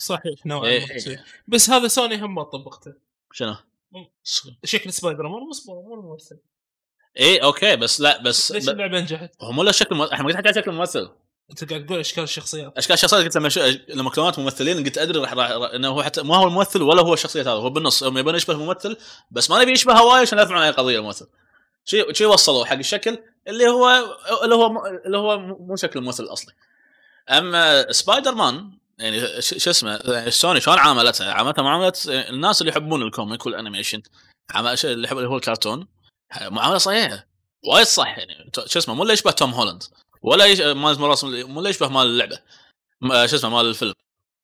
[0.01, 1.25] صحيح نوعا إيه، ما إيه.
[1.47, 2.93] بس هذا سوني هم ما طبقته
[3.31, 3.55] شنو؟
[4.63, 6.37] شكل سبايدر مان مو سبايدر مان ممثل
[7.19, 8.69] اي okay بس لا بس ليش.
[8.69, 10.03] اللعبة نجحت؟ هو مو له شكل مو...
[10.03, 11.11] إحنا ما عن شكل الممثل
[11.51, 13.57] أنت قاعد تقول أشكال الشخصيات أشكال الشخصيات قلت لما ش...
[13.89, 17.13] لما كلمات ممثلين قلت أدري راح راح إنه هو حتى ما هو الممثل ولا هو
[17.13, 18.97] الشخصيات هذا هو بالنص هم يبون يشبه الممثل
[19.31, 21.27] بس ما نبي يشبه هواي عشان يدافعون عن أي قضية الممثل
[21.85, 23.89] شيء شيء وصلوا حق الشكل اللي هو
[24.43, 26.53] اللي هو اللي هو مو شكل الممثل الأصلي
[27.29, 28.71] أما سبايدر مان
[29.01, 33.54] يعني شو اسمه يعني سوني شلون عاملتها؟ عاملتها معامله الناس اللي يحبون ال comic وال
[33.54, 34.01] animation.
[34.55, 35.87] اللي يحب اللي هو الكرتون.
[36.41, 37.27] معاملة صحيحة.
[37.67, 38.51] وايد صح يعني.
[38.65, 39.83] شو اسمه مو اللي يشبه توم هولاند.
[40.21, 40.61] ولا يش...
[40.61, 42.39] موراليس مو اللي يشبه مال اللعبة.
[43.25, 43.93] شو اسمه مال الفيلم.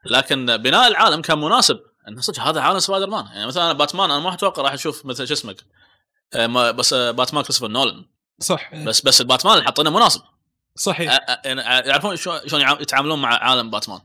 [0.05, 1.80] لكن بناء العالم كان مناسب.
[2.08, 5.28] إنه صدق هذا عالم سبايدر مان يعني مثلا باتمان أنا ما أتوقع راح أشوف مثل
[5.28, 5.58] شو اسمك
[6.34, 8.05] آه، بس آه، باتمان كريستوفر نولان.
[8.39, 8.76] صح.
[8.76, 10.22] بس بس الباتمان اللي حاطينه مناسب.
[10.76, 11.20] صحيح.
[11.45, 14.01] يعني يعرفون شلون يتعاملون مع عالم باتمان.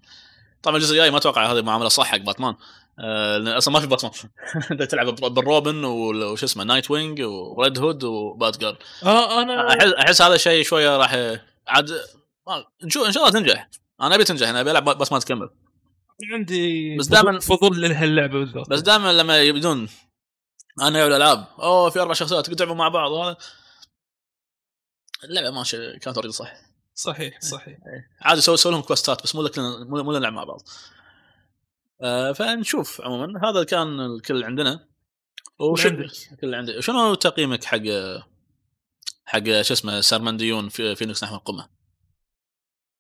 [0.63, 2.55] طبعا الجزء الجاي ما أتوقع هذه معاملة صح حق باتمان.
[2.99, 4.13] آه، لأن أصلا ما في باتمان.
[4.71, 8.77] انت تلعب بالروبن وش اسمه Nightwing و Red Hood و Batgirl.
[9.05, 11.13] آه أنا احس أحس هذا الشيء شوية راح
[11.69, 11.91] عاد
[12.85, 13.71] نشوف إن شاء الله تنجح.
[14.01, 15.49] أنا أبي تنجح أنا أبي ألعب باتمان تكمل.
[16.33, 18.69] عندي بس دائماً- فضول لهاللعبة بالذات.
[18.71, 19.89] بس دائما لما يبدون
[20.83, 23.37] أنا والالعاب أوه في أربع شخصيات تلعبوا مع بعض وهذا
[25.25, 26.53] اللعبة ماشية كانت already صح.
[26.95, 27.79] صحيح صحيح.
[28.21, 30.61] عادي سوي سوي لهم quest ات بس مو لك مو مو نلعب مع بعض.
[32.01, 33.49] آه فنشوف عموما.
[33.51, 34.89] هذا كان الكل اللي عندنا.
[35.61, 36.05] وش عندك.
[36.33, 36.83] الكل اللي عندي.
[36.83, 37.83] شنو تقييمك حق
[39.25, 41.69] حق شو اسمه سارمنديون في فينيكس نحو القمة؟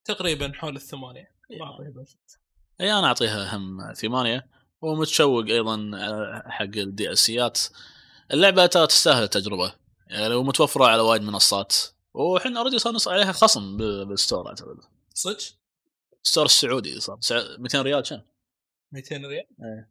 [0.04, 1.30] تقريبا حول الثمانية.
[1.60, 2.16] ما أعطيها بس.
[2.80, 4.46] اي أنا أعطيها هم ثمانية.
[4.80, 7.60] ومتشوق أيضا آه، حق ال DLC ات
[8.32, 9.74] اللعبة ترى تستاهل التجربة.
[10.06, 11.76] يعني ومتوفرة على وايد منصات.
[12.14, 14.76] وحين already صار نص عليها خصم بال- بال store أعتقد.
[15.14, 15.38] صدق؟
[16.24, 17.18] ال store السعودي صار.
[17.20, 18.20] سع- 200 ريال كم
[18.92, 19.30] 200 ريال؟
[19.62, 19.88] إيه.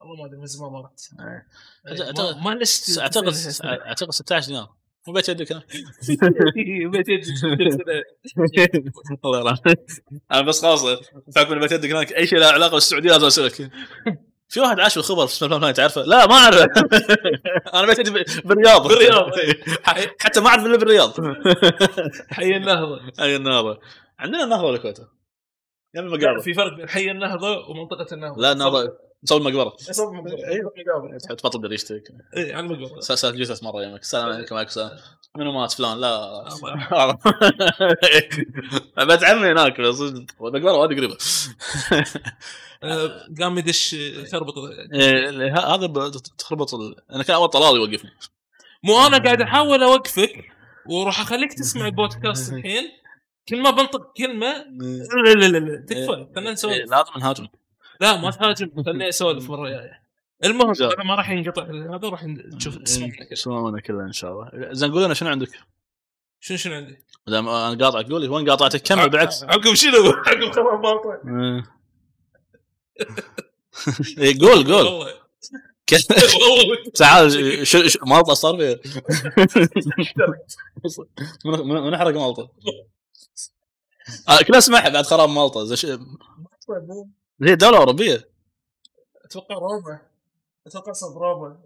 [0.00, 1.00] والله ما أدري من زمان ما رحت.
[1.20, 1.46] إيه.
[1.88, 3.34] إيه، أعتقد- ما- لست أعتقد
[3.64, 4.74] أعتقد 16 دينار.
[5.06, 5.62] مو بيت يدك أنا.
[6.92, 7.24] بيت يدك.
[9.24, 9.76] الله يرحمه.
[10.32, 10.82] أنا بس خلاص
[11.36, 12.12] بحكم بيت يدك هناك.
[12.12, 13.70] أي شيء له علاقة بالسعودية لازم اسالك
[14.54, 16.64] في واحد عاش بالخبر في اسمه بلان تعرفه؟ لا ما أعرفه.
[17.74, 18.10] أنا بيت
[18.46, 18.88] بالرياض.
[18.88, 19.30] بالرياض.
[20.20, 21.12] حتى ما أعرف إلا بالرياض.
[22.36, 23.00] حي النهضة.
[23.20, 23.80] اي النهضة.
[24.18, 24.98] عندنا النهضة ولا الكويت؟
[25.94, 28.42] يم المقابر في فرق بين حي النهضة ومنطقة النهضة.
[28.42, 28.92] لا النهضة
[29.24, 32.02] نسوي المقبره صوب مقابر تحط بطل بريشتك
[32.36, 34.90] اي على المقابر سألت جثث مرة يمك السلام عليكم وعليكم السلام.
[35.36, 36.00] منو مات؟ فلان.
[36.00, 37.18] لا.
[39.04, 41.16] بيت عمي هناك بس المقبره وايد قريبة.
[43.40, 43.96] قام يدش
[44.30, 44.54] تربط
[44.92, 46.74] إيه، ه- هذا تخربط.
[47.10, 48.10] أنا كان أول طلال يوقفني.
[48.84, 50.44] مو أنا قاعد أحاول أوقفك
[50.86, 52.82] وأروح أخليك تسمع البودكاست الحين.
[53.48, 54.52] كل ما بنطق كلمة
[55.24, 56.90] لا لا لا لا تكفى خلينا إيه، نسولف.
[56.90, 57.46] لازم نهاجم.
[58.00, 60.04] لا ما تهاجم خليني أسولف مرة جاية.
[60.44, 60.72] المهم
[61.06, 64.00] ما راح ينقطع هذا راح نشوف تسمعنا كذا.
[64.00, 64.50] إن شاء الله.
[64.72, 65.48] زين قول لنا شنو عندك؟
[66.40, 69.92] شنو شنو عندي؟ دام أنا قاطعك قول لي وين قاطعتك؟ كمل بالعكس عقب شنو؟
[70.26, 70.42] عقب
[71.28, 71.64] إيه،
[74.40, 74.86] قول قول.
[74.86, 75.24] والله.
[76.94, 77.32] تعال
[77.66, 78.78] ش- ش- مالطة صار فيها؟
[81.44, 82.50] من- من من حرق مالطه؟
[84.28, 85.64] آه، كلها اسمعها بعد خراب مالطة
[87.42, 88.28] هي دولة أوروبية.
[89.24, 90.00] أتوقع روما.
[90.66, 91.60] أتوقع صد روما.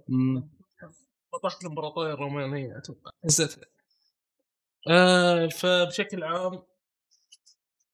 [1.33, 3.11] بطحت الإمبراطورية الرومانية أتوقع.
[3.25, 3.65] هزتها
[4.91, 6.63] آه فبشكل عام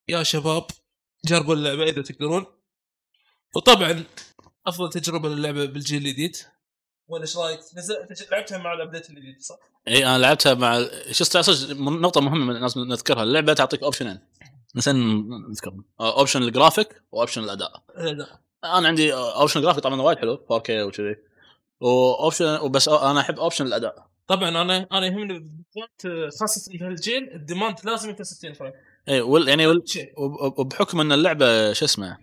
[0.09, 0.67] يا شباب
[1.25, 2.45] جربوا اللعبة إذا تقدرون.
[3.55, 4.03] وطبعا
[4.67, 6.37] أفضل تجربة للعبة بالجيل الجديد.
[7.07, 7.59] ولا إيش رأيك؟
[8.31, 9.55] لعبتها مع ال update الجديد صح؟
[9.87, 10.79] إي أنا لعبتها مع
[11.11, 13.23] شو اسمه صدق نقطة مهمة لازم نذكرها.
[13.23, 14.19] اللعبة تعطيك option ين
[14.75, 14.99] نسينا
[15.49, 20.17] نذكرهم option ال graphic و option الاداء لا لا أنا عندي option graphic طبعا وايد
[20.17, 21.15] حلو 4K وكذي.
[21.79, 24.07] و option وبس أنا أحب option الأداء.
[24.27, 28.73] طبعا أنا أنا يهمني بالذات خاصه في هالجيل ال demand لازم يكون 60 frame.
[29.09, 29.83] إي وال يعني وال
[30.57, 32.17] وبحكم أن اللعبة شو اسمه آه،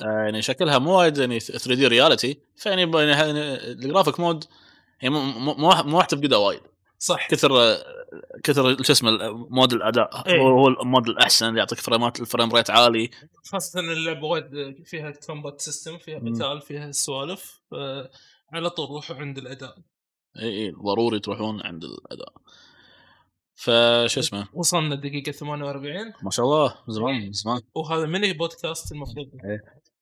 [0.00, 3.40] يعني شكلها مو وايد يعني 3D reality فيعني يعني
[3.72, 4.44] ال graphic mode
[5.02, 6.60] يعني مو مو مو راح تفقدها وايد.
[6.98, 7.28] صح.
[7.28, 7.76] كثر
[8.44, 10.40] كثر شو اسمه mode الأداء إيه.
[10.40, 13.10] هو هو ال mode الأحسن اللي يعطيك frame ات ال frame rate عالي.
[13.44, 16.18] خاصة اللعبة وايد فيها combat system فيها.
[16.18, 17.60] قتال فيها سوالف
[18.52, 19.78] على طول روحوا عند الأداء.
[20.38, 22.32] إي إي ضروري تروحون عند الأداء.
[23.54, 27.60] فشو اسمه؟ وصلنا الدقيقه 48 ما شاء الله زمان زمان.
[27.74, 29.26] وهذا ميني بودكاست المفروض.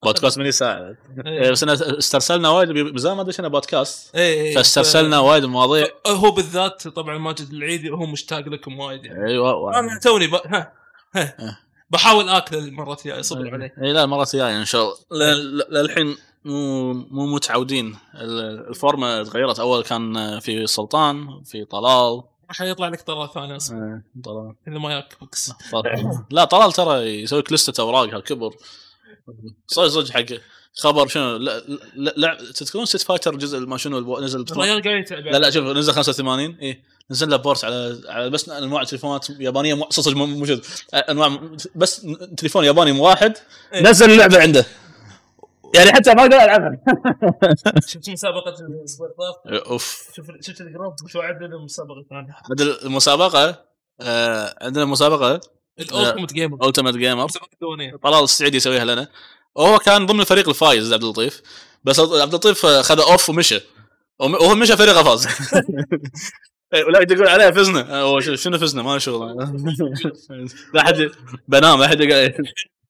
[0.05, 0.96] بودكاست مني ساعه
[1.26, 1.50] إيه.
[1.50, 4.14] بس أنا استرسلنا وايد بزمان ما ادري شنو بودكاست.
[4.16, 4.55] إيه، إيه.
[4.55, 5.86] فاسترسلنا وايد مواضيع.
[6.05, 9.26] ف- هو بالذات طبعا ماجد العيدي هو مشتاق لكم وايد يعني.
[9.30, 10.34] أيوه أنا توني ب...
[10.34, 10.72] ها
[11.14, 11.59] ها.
[11.90, 14.94] بحاول آكل المرة الجاية صبر علي اي لا المرة الجاية إن شاء الله.
[15.34, 17.96] ل- ل- للحين مو مو متعودين.
[18.14, 19.61] ال- الفورمة تغيرت.
[19.61, 22.22] أول كان في سلطان في طلال.
[22.48, 23.57] راح يطلع لك طلال ثاني.
[23.57, 24.55] أصلا طلال.
[24.68, 25.53] اذا ما ياك بوكس.
[26.30, 28.55] لا طلال ترى يسوي لك لستة أوراق هالكبر.
[29.66, 30.25] صدق صدق حق
[30.75, 31.59] خبر شنو لا
[31.97, 35.64] لا, لا تذكرون ست فايتر الجزء ما شنو البو- نزل قاعد يتعب لا لا شوف
[35.64, 40.27] نزل 85 اي نزل له بورت على على بس أنواع تليفونات يابانية مو- صدق مو
[40.27, 40.61] مو شد.
[40.95, 41.39] أنواع
[41.75, 42.07] بس
[42.37, 43.37] تليفون ياباني واحد
[43.75, 43.83] إيه.
[43.83, 44.64] نزل اللعبه عنده.
[45.75, 46.79] يعني حتى ما أقدر العبها.
[47.89, 48.51] شفت مسابقة
[49.18, 50.11] طاف أوف.
[50.16, 53.64] شوف شفت ال group؟ شو عدل المسابقه الثانية عند المسابقة
[54.01, 55.41] آه عندنا مسابقة
[55.78, 57.26] ال Ultimate Gamer Ultimate Gamer
[58.03, 59.09] طلال السعيدي يسويها لنا.
[59.55, 61.43] وهو كان ضمن الفريق الفايز عبد اللطيف.
[61.85, 63.61] بس عبد اللطيف خذ off ومشى
[64.20, 65.27] وم- وهو مشى فريقه فاز.
[66.75, 68.01] إيه، ولا يقول عليه فزنا.
[68.01, 69.37] هو شنو فزنا؟ ما شغل.
[70.75, 71.11] لا أحد
[71.49, 72.35] بنام لا قاعد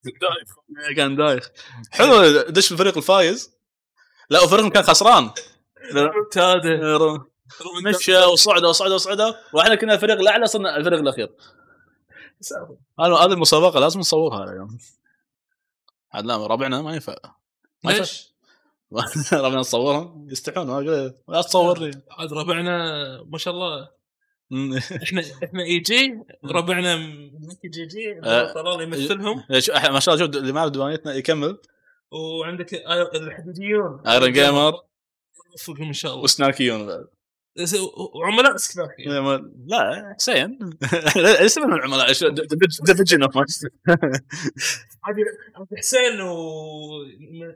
[0.96, 1.48] كان دايخ.
[1.90, 3.50] حلو دش في الفريق الفايز.
[4.30, 5.30] لا وفريقهم كان خسران.
[7.84, 11.30] مشى وصعدوا وصعدوا وصعدوا وإحنا كنا الفريق الأعلى صرنا الفريق الأخير.
[13.00, 14.78] هذا هذه المسابقة لازم نصورها اليوم
[16.12, 17.16] عاد لا ربعنا ما ينفع.
[17.84, 18.32] ليش؟
[19.32, 20.84] ربعنا نصورهم يستحون
[21.28, 22.72] لا تصورني عاد ربعنا
[23.22, 23.88] ما شاء الله.
[25.04, 26.96] إحنا إحنا اي جي ربعنا
[27.64, 28.52] جي جي آه.
[28.52, 29.44] طلال يمثلهم.
[29.50, 31.58] ما شاء الله شوف اللي ما ديوانيتنا يكمل.
[32.10, 32.74] وعندك
[33.14, 34.06] الحديديون.
[34.06, 34.80] ايرون جيمر
[35.80, 36.24] إن شاء الله.
[36.24, 37.06] وسناكيون بعد.
[37.56, 37.76] بس-
[38.14, 39.02] وعملاء سكناكي
[39.66, 40.58] لا حسين
[41.16, 42.12] إيش من العملاء
[42.86, 43.50] ديفيجن اوف عبد
[45.78, 47.02] حسين و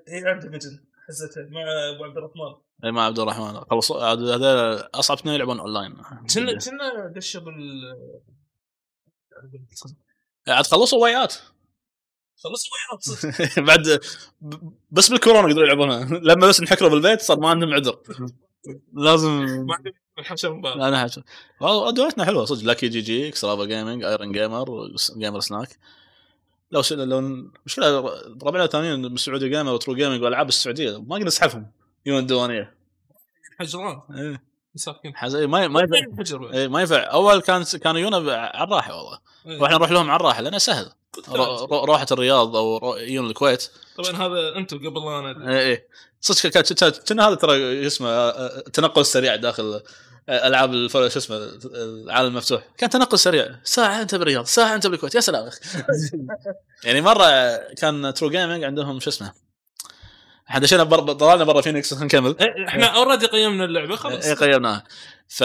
[0.09, 1.61] هي عنده فيجن حزته مع
[1.95, 2.55] أبو عبد الرحمن.
[2.85, 3.61] اي مع عبد الرحمن.
[3.91, 5.95] عاد هذا أصعب اثنين يلعبون أونلاين.
[6.35, 7.57] كنا كنا دشوا بال
[10.49, 11.35] عاد خلصوا ويات
[12.37, 12.71] خلصوا
[13.01, 13.61] صدق.
[13.69, 14.01] بعد
[14.91, 16.05] بس بالكورونا يقدرون يلعبونها.
[16.19, 17.99] لما بس انحكروا بالبيت صار ما عندهم عذر.
[18.95, 19.47] لازم
[20.65, 21.11] لا أنا
[21.61, 22.45] والله أدواتنا حلوة.
[22.45, 25.69] صدق لاكي جي جي اكسترافا جيمنج ايرون جيمر جيمر سناك
[26.71, 26.93] لو س...
[26.93, 27.99] لو مشكلة
[28.43, 29.15] ربعنا الثانيين من
[29.49, 31.03] Gamer و True Gaming والالعاب السعودية.
[31.03, 31.67] ما قدر نسحبهم
[32.07, 32.75] يوم الديوانية.
[33.59, 34.43] حجران إيه.
[34.75, 35.17] مساكين.
[35.17, 35.37] حز...
[35.37, 36.53] ما ما ينفع.
[36.55, 36.97] إيه ما ينفع.
[36.99, 39.19] أول كان كانوا يجونا على الراحة والله.
[39.47, 39.61] إيه.
[39.63, 40.93] وإحنا نروح لهم على الراحة لأنه سهل.
[41.29, 43.71] رو- رو- روحة الرياض أو يجون الكويت.
[43.97, 45.51] طبعا هذا أنتم قبل لا أنا.
[45.53, 45.87] إيه إيه.
[46.33, 49.81] صدق كان- هذا ترى اسمه آه، التنقل السريع داخل
[50.29, 51.37] آه، ألعاب شو اسمه
[51.75, 52.63] العالم المفتوح.
[52.79, 53.49] كان تنقل سريع.
[53.65, 55.15] ساعة أنت بالرياض ساعة أنت بالكويت.
[55.15, 55.51] يا سلام
[56.85, 59.33] يعني مرة كان True Gaming عندهم شو اسمه
[60.51, 61.13] إحنا دشينا بر...
[61.13, 62.37] طلعنا برا فينيكس نكمل.
[62.41, 64.25] إيه، إحنا already قيمنا اللعبة خلاص.
[64.27, 64.85] اي قيمناها.
[65.29, 65.39] ف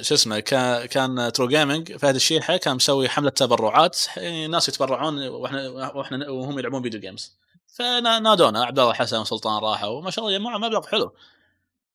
[0.00, 3.98] شو اسمه كان كان True Gaming فهد الشيحة كان مسوي حملة تبرعات.
[4.16, 7.36] يعني الناس يتبرعون وإحنا وإحنا وهم يلعبون video games
[7.76, 11.14] فنادونا عبد الله حسن وسلطان راحوا وما شاء الله جمعوا مبلغ حلو.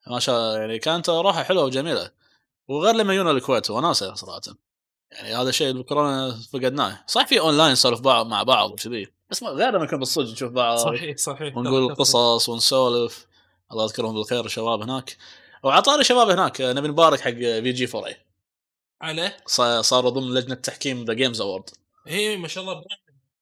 [0.07, 2.11] ما شاء الله يعني كانت روحه حلوة وجميلة.
[2.67, 4.41] وغير لما يجونا الكويت وناسه صراحة.
[5.11, 7.03] يعني هذا الشيء بالكورونا فقدناه.
[7.07, 10.51] صح في اونلاين نسولف بعض مع بعض وكذي بس ما- غير لما نكون بالصدق نشوف
[10.51, 10.77] بعض.
[10.77, 11.57] صحيح صحيح.
[11.57, 13.27] ونقول قصص ونسولف.
[13.71, 15.17] الله يذكرهم بالخير الشباب هناك.
[15.63, 18.17] وعطاري شباب هناك نبي نبارك حق VG 4 A
[19.01, 19.37] عليه.
[19.81, 21.69] صاروا ضمن لجنة تحكيم The Games Award
[22.07, 22.83] اي ما شاء الله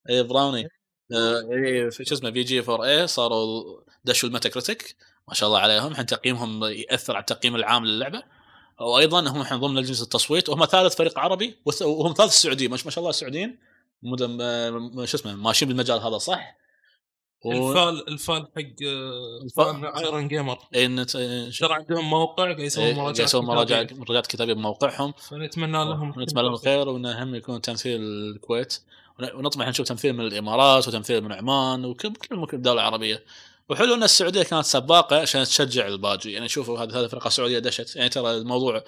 [0.10, 0.70] اي براوني
[1.12, 3.64] اي في- شو اسمه VG 4 A صاروا
[4.06, 4.96] دشوا ال Metacritic
[5.28, 5.92] ما شاء الله عليهم.
[5.92, 8.24] الحين تقييمهم يأثر على التقييم العام للعبة.
[8.82, 12.98] وأيضا هم الحين ضمن لجنة التصويت وهم ثالث فريق عربي وهم ثالث السعوديين ما شاء
[13.00, 13.60] الله السعوديين
[14.42, 16.56] آه، شو اسمه ماشيين بالمجال هذا صح؟
[17.46, 17.52] و...
[17.52, 21.06] الفال الفال حق آه، الفال- Iron Gamer إن-
[21.60, 24.02] ترى عندهم موقع قاعد يسوون إيه، مراجعات يسوون مراجعه كتابية.
[24.02, 25.14] مراجعات كتابية بموقعهم.
[25.30, 26.90] فنتمنى لهم ونتمنى لهم الخير.
[26.90, 28.80] وإنه هم يكون تمثيل الكويت.
[29.20, 33.24] ونطمح نشوف تمثيل من الإمارات وتمثيل من عمان وكل كل ممكن دوله عربيه
[33.70, 36.32] وحلو إن السعودية كانت سباقة عشان تشجع الباقي.
[36.32, 37.96] يعني شوفوا هذه هذه الفرقه السعوديه دشت.
[37.96, 38.84] يعني ترى الموضوع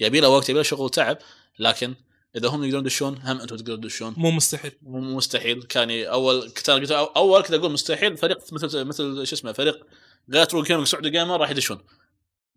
[0.00, 1.18] يبي له وقت يبي له شغل وتعب
[1.58, 1.94] لكن
[2.36, 4.14] إذا هم يقدرون يدشون هم أنتم تقدرون تدشون.
[4.16, 4.72] مو مستحيل.
[4.82, 5.62] مو مستحيل.
[5.62, 9.86] كان أول كنت قلت أول كنت أقول مستحيل فريق مثل مثل شو اسمه فريق
[10.30, 11.78] غير True Gaming Saudi Gamer راح يدشون.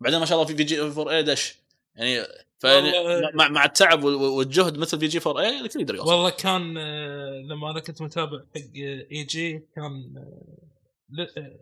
[0.00, 1.54] بعدين ما شاء الله في VG 4 A دش.
[1.96, 2.26] يعني
[3.34, 6.10] مع مع التعب وال- والجهد مثل VG 4 A الكل يقدر يوصل.
[6.12, 8.60] والله كان آه، لما أنا كنت متابع حق
[9.12, 11.52] AG كان آه، آه،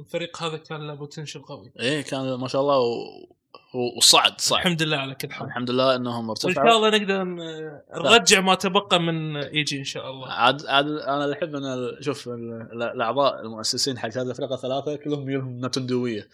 [0.00, 1.72] الفريق هذا كان له potential قوي.
[1.80, 3.96] إيه كان ما شاء الله و...
[3.98, 4.58] وصعد صعد.
[4.60, 5.46] الحمد لله على كل حال.
[5.46, 7.24] الحمد لله إنهم وإن شاء ارتفعوا الله نقدر
[8.10, 10.28] نرجع ما تبقى من اي جي إن شاء الله.
[10.28, 15.24] عاد عاد أنا احب إن شوف ال- ال- الأعضاء المؤسسين حق هذه الفرقة الثلاثة كلهم
[15.24, 16.28] ميولهم نتندوية.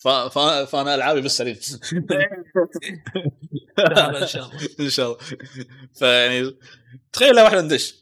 [0.00, 0.08] ف...
[0.08, 0.38] ف...
[0.38, 1.56] فأنا ألعابي بالسليم
[4.22, 5.18] إن شاء الله إن شاء الله
[5.94, 6.56] فيعني
[7.12, 7.94] تخيل لو إحنا ندش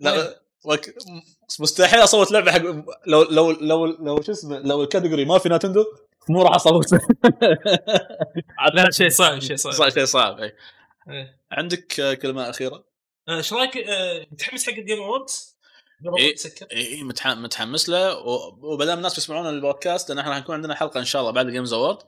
[0.00, 0.40] لا.
[0.64, 0.94] وك...
[1.60, 2.62] مستحيل أصوت لعبة حق
[3.06, 5.84] لو لو لو لو شو اسمه لو ال category ما في Nintendo
[6.28, 6.92] مو راح أصوت
[8.74, 10.52] لا شيء صعب شيء صعب صعب شيء صعب اي
[11.08, 11.40] إيه.
[11.50, 12.84] عندك آه، كلمة أخيرة؟
[13.28, 15.53] آه، إيش رأيك آه، متحمس حق ال Game Awards؟
[16.18, 16.34] إيه.
[16.34, 17.26] تسكر اي متح...
[17.26, 18.18] متحمس له
[18.62, 21.50] وبدام الناس بيسمعون البودكاست لأن إحنا راح يكون عندنا حلقة إن شاء الله بعد ال
[21.50, 21.98] Games Award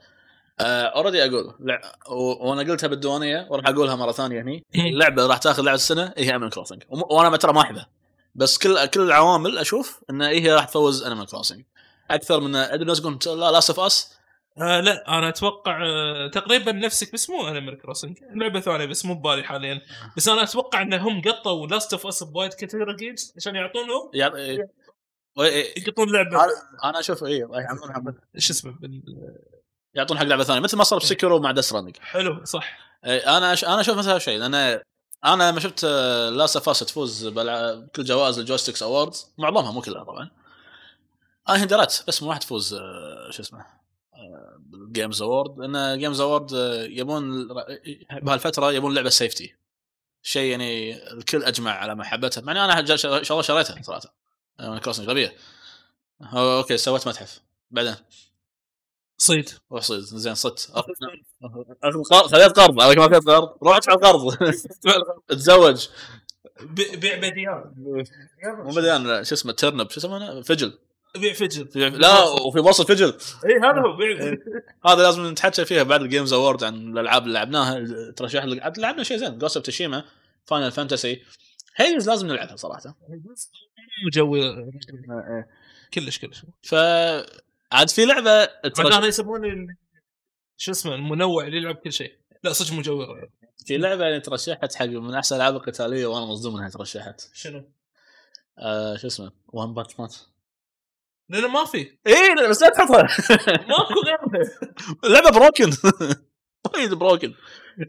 [0.60, 1.80] already أقول لع...
[2.10, 2.48] و...
[2.48, 4.64] وأنا قلتها بالديوانية وراح أقولها مرة ثانية هني.
[4.74, 6.82] اللعبه راح تاخذ لعبة السنة هي Animal Crossing.
[6.90, 7.88] وأنا ترى ما أحبها.
[8.34, 11.64] بس كل كل العوامل أشوف إن هي راح تفوز Animal Crossing
[12.10, 14.16] أكثر من أدري الناس يقولون لا لاست اوف اس
[14.58, 19.14] آه لا أنا أتوقع آه تقريبا نفسك بس مو Animal Crossing لعبة ثانية بس مو
[19.14, 19.80] ببالي حاليا.
[20.16, 24.10] بس أنا أتوقع انهم قطوا Last of Us بوايد categories عشان يعطونهم.
[24.14, 24.34] يع...
[24.36, 24.70] إيه.
[25.40, 25.82] إيه.
[25.82, 26.44] يقطون لعبة.
[26.44, 26.52] أنا
[26.84, 28.74] أنا أشوف اي حق- شو اسمه؟
[29.94, 32.78] يعطون حق لعبة ثانية مثل ما صار ب Sekiro مع Death Stranding حلو صح.
[33.04, 33.64] إيه، أنا أش...
[33.64, 34.54] أنا أشوف مثل هالشيء لأن
[35.24, 35.84] أنا لما شفت
[36.32, 40.30] Last of تفوز بكل جوائز ال Joysticks Awards معظمها مو كلها طبعا.
[41.48, 43.66] أنا دريت بس مو راح تفوز آه، شو اسمه.
[44.58, 46.52] بال Games Award لأن Games Award
[46.90, 47.48] يبون
[48.22, 49.54] بهالفترة يبون لعبة safety
[50.22, 54.14] شيء يعني الكل أجمع على محبتها مع أنا إن شاء الله شريتها صراحة.
[54.60, 55.36] Animal Crossing غبيه
[56.22, 57.40] okay سويت متحف.
[57.70, 57.94] بعدين؟
[59.18, 59.50] صيد.
[59.72, 60.00] روح صيد.
[60.00, 60.60] زين صدت.
[62.32, 62.80] خذيت قرض.
[62.80, 63.56] عليك ما خذيت قرض.
[63.62, 64.34] روح ادفع القرض.
[65.28, 65.88] تزوج
[66.62, 67.74] بي- بيع بديان
[68.46, 69.90] مو بديان شو اسمه ترنب.
[69.90, 70.78] شو اسمه؟ فجل.
[71.16, 72.00] بيع فجل.
[72.00, 73.06] لا وفي وصل فجل.
[73.46, 73.96] اي هذا هو.
[73.96, 74.36] بيع
[74.86, 77.84] هذا لازم نتحكى فيها بعد الجيمز اوورد عن الألعاب اللي لعبناها.
[78.16, 79.38] ترشح لعبنا شيء زين.
[79.38, 80.04] جوست اوف تشيما
[80.44, 81.22] فاينل فانتسي
[81.76, 82.96] هيلز لازم نلعبها صراحة.
[84.06, 84.70] مجوي
[85.94, 86.42] كلش كلش.
[86.62, 86.74] ف
[87.72, 89.76] عاد في لعبة ترش- بعدين يسمونه ال-
[90.56, 92.12] شو اسمه المنوع اللي يلعب كل شيء.
[92.44, 93.06] لا صدق مجوي
[93.66, 97.20] في لعبة يعني ترشحت حق من أحسن الالعاب القتالية وأنا مصدوم إنها ترشحت.
[97.34, 97.70] شنو؟
[98.58, 100.16] آه شو اسمه؟ One Punch Man
[101.28, 101.78] لأنه ما في.
[102.06, 103.02] اي بس لا تحطها
[103.68, 104.50] ماكو غيرها
[105.04, 105.70] اللعبه broken
[106.74, 107.34] وايد broken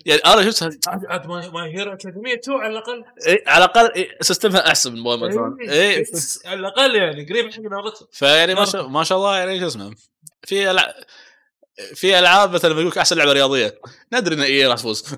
[0.05, 3.03] يعني أنا شفتها عاد عاد My Hero Academia 2 على الأقل.
[3.27, 6.05] إيه على الأقل إيه system ها أحسن من بوي مثلا اي
[6.45, 8.05] على الأقل يعني قريب حق ناروتو.
[8.11, 9.95] فيعني ما شاء ما شاء الله يعني شو اسمه
[10.43, 10.93] في ألع...
[11.95, 13.79] في ألعاب مثلا يقول لك أحسن لعبة رياضية.
[14.13, 15.03] ندري إن اي راح تفوز.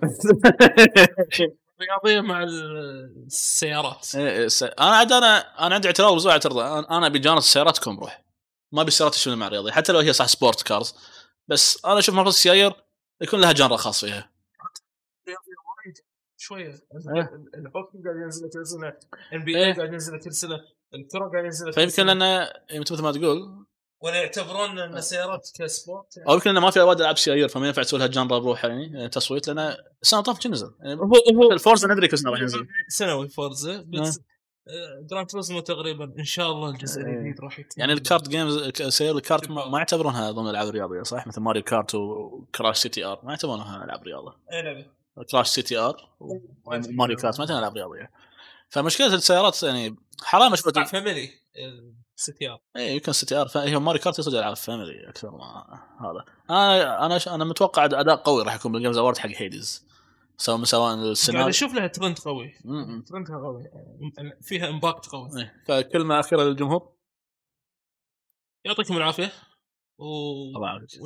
[1.82, 4.16] رياضيه مع السيارات.
[4.16, 6.58] إيه، س- أنا عاد أنا أنا عندي اعتراض بزوج اعتراض.
[6.92, 8.24] أنا أبي جانب السيارات تكون بروح
[8.72, 10.96] ما أبي السيارات تشتغل مع رياضيه حتى لو هي صح sport cars
[11.48, 12.74] بس أنا أشوف مرات السيايير
[13.22, 14.32] يكون لها genre خاص فيها.
[16.38, 16.68] شوية.
[17.16, 17.46] إيه.
[17.56, 18.94] الهوكي قاعد ينزل كل سنه
[19.34, 19.66] NBA.
[19.66, 20.60] اي قاعد ينزل كل سنه
[20.94, 22.48] الكرة قاعد ينزل فيمكن لأن
[22.80, 23.66] مثل ما تقول.
[24.02, 26.30] ولا يعتبرون إن السيارات ك sport يعني.
[26.30, 29.10] أو يمكن انه ما في وايد ألعاب سيايير فما ينفع تسوي لها genre بروحها يعني
[29.10, 32.68] تصويت لأن السنة طافت نزل؟ يعني هو هو ال Forza ندري كل سنه راح ينزل
[32.88, 34.20] سنوي Forza بس
[34.68, 37.02] آه، Gran Turismo تقريبا إن شاء الله الجزء.
[37.02, 41.02] الجديد راح يعني ال kart games سير ال kart ما, ما يعتبرونها ضمن الالعاب الرياضيه
[41.04, 44.36] صح؟ مثل Mario Kart و Crash CTR ما يعتبرونها ألعاب رياضة.
[44.54, 44.86] اي لعبه
[45.32, 48.12] Crash CTR و Mario Kart ما يعتبرونها ألعاب رياضية.
[48.70, 51.30] فمشكلة السيارات يعني حرام أشوف family
[52.20, 56.26] CTR اي يمكن CTR هي Mario Kart يصير العاب family أكثر ما هذا.
[56.50, 59.88] أنا أنا أنا متوقع أداء قوي راح يكون بال Games Award حق Hades
[60.38, 62.54] سواء سواء قاعد السيناريو أشوف لها ترند قوي.
[63.08, 63.64] ترندها قوي.
[64.42, 65.30] فيها impact قوي.
[65.38, 65.64] إيه.
[65.68, 66.90] فكلمه أخيرة للجمهور.
[68.66, 69.32] يعطيكم العافية.
[69.98, 70.04] و
[70.56, 71.02] الله يعافيك.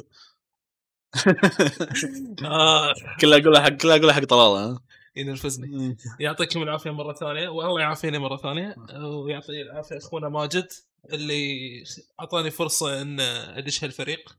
[2.45, 2.93] آه.
[3.21, 4.79] كلها أقولها حق كلها أقولها حق طلاله ها؟
[5.15, 7.49] ينرفزني يعطيكم العافية مرة ثانية.
[7.49, 8.75] والله يعافيني مرة ثانية.
[9.05, 10.71] ويعطي العافية أخونا ماجد.
[11.11, 11.83] اللي
[12.19, 14.37] أعطاني فرصة إن أدش هالفريق.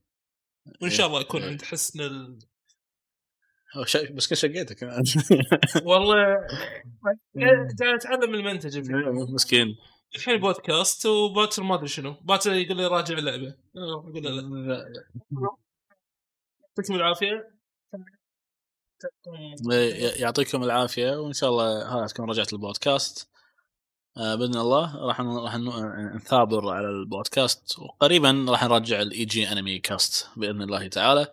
[0.82, 2.38] وإن شاء الله يكون عند حسن ال...
[4.14, 4.82] بس شقيتك
[5.86, 6.14] والله
[7.80, 8.90] قاعد اتعلم المنتج.
[9.34, 9.76] مسكين.
[10.16, 12.12] الحين بودكاست وباتر ما أدري شنو.
[12.12, 13.54] باتر يقول لي راجع اللعبة.
[13.76, 14.92] أقول له لا.
[16.68, 17.54] يعطيكم العافية.
[20.16, 21.10] يعطيكم العافية.
[21.10, 23.33] وإن شاء الله هذا تكون رجعت البودكاست
[24.16, 25.56] بإذن الله راح راح
[26.14, 31.26] نثابر على البودكاست وقريبا راح نرجع ال EG Anime Cast بإذن الله تعالى.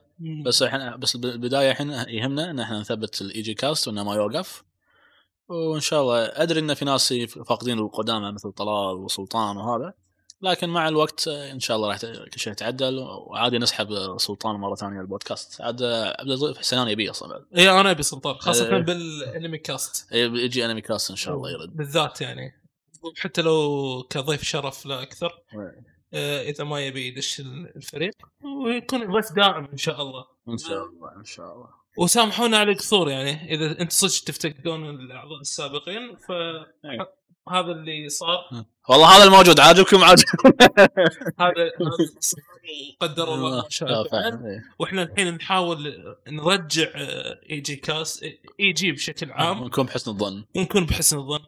[0.46, 4.64] بس إحنا بس البداية إحنا يهمنا إن إحنا نثبت ال EG Cast وإنه ما يوقف.
[5.50, 9.94] وإن شاء الله أدري إن في ناس فاقدين القدامى مثل طلال وسلطان وهذا.
[10.42, 13.00] لكن مع الوقت آه، إن شاء الله راح كل شيء يتعدل.
[13.00, 15.62] وعادي نسحب سلطان مرة ثانية البودكاست.
[15.62, 17.46] عاد آه، عبد اللطيف حسنان يبي أصلا بعد.
[17.58, 18.82] اي أنا أبي سلطان خاصة إيه.
[18.82, 21.78] بالانمي كاست يجي انمي كاست إن شاء الله يرد.
[21.78, 22.61] بالذات يعني.
[23.18, 25.92] حتى لو كضيف شرف لا أكثر إيه.
[26.14, 27.40] آه، إذا ما يبي يدش
[27.76, 28.14] الفريق
[28.66, 33.10] ويكون ضيف دائم إن شاء الله إن شاء الله إن شاء الله وسامحونا على القصور
[33.10, 36.18] يعني إذا أنتم صدق تفتقدون الأعضاء السابقين
[36.86, 37.22] أيوة.
[37.48, 40.92] فهذا اللي صار والله هذا الموجود عاجبكم عاجبكم هذا
[41.40, 41.72] هذا
[43.02, 44.06] وقدر الله ما شاء آه،.
[44.14, 44.64] إيه.
[44.80, 45.94] وإحنا الحين نحاول
[46.28, 48.24] نرجع آه، إي جي كاس
[48.60, 51.40] إي جي بشكل عام ونكون بحسن الظن ونكون بحسن الظن.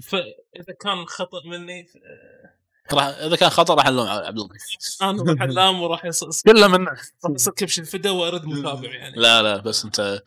[0.00, 4.62] فاذا كان خطأ مني آه، راح إذا كان خطأ راح نلوم عبد اللطيف
[5.02, 6.88] أنا راح اللام وراح يصير كله منك
[7.24, 9.16] راح يصير كبش الفدا وأرد متابع يعني.
[9.16, 10.22] لا لا بس أنت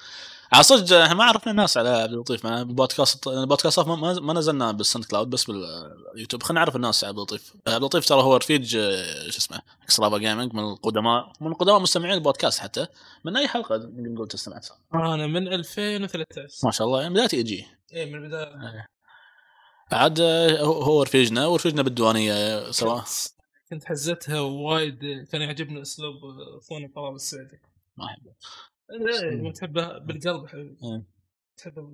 [0.53, 2.45] على صدق إحنا ما عرفنا الناس على عبد اللطيف.
[2.45, 6.43] معنا بالبودكاست البودكاست ما, ما- ما نزلنا بال SoundCloud بس باليوتيوب.
[6.43, 7.53] خلينا نعرف الناس على عبد اللطيف.
[7.67, 12.13] عبد اللطيف ترى هو رفيج آه، شو اسمه Extra Gaming من القدماء من قدماء مستمعين
[12.13, 12.87] البودكاست حتى.
[13.25, 14.59] من أي حلقة نقول تستمع؟
[14.93, 17.65] أنا من 2013 ما شاء الله يعني بداية EG.
[17.93, 18.87] اي من البداية.
[19.91, 23.03] عاد آه، هو رفيجنا ورفيجنا بالديوانية سواء.
[23.69, 24.99] كنت حزتها وايد
[25.31, 26.15] كان يعجبني أسلوب
[26.63, 27.61] اخونا طلال السعدي
[27.97, 28.31] ما أحبه.
[29.43, 30.77] لا، تحبه بالقلب حبيبي.
[30.83, 31.19] إيه.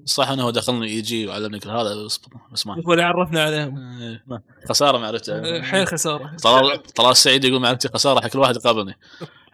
[0.05, 2.19] صح إنه هو دخلني يجي وعلمني كل هذا بس
[2.51, 6.35] بس ما هو اللي عرفنا عليهم آه، ما- خسارة معرفته حيل خسارة.
[6.43, 8.99] طلال طلال السعيد يقول معرفتي خسارة حق كل واحد يقابلني.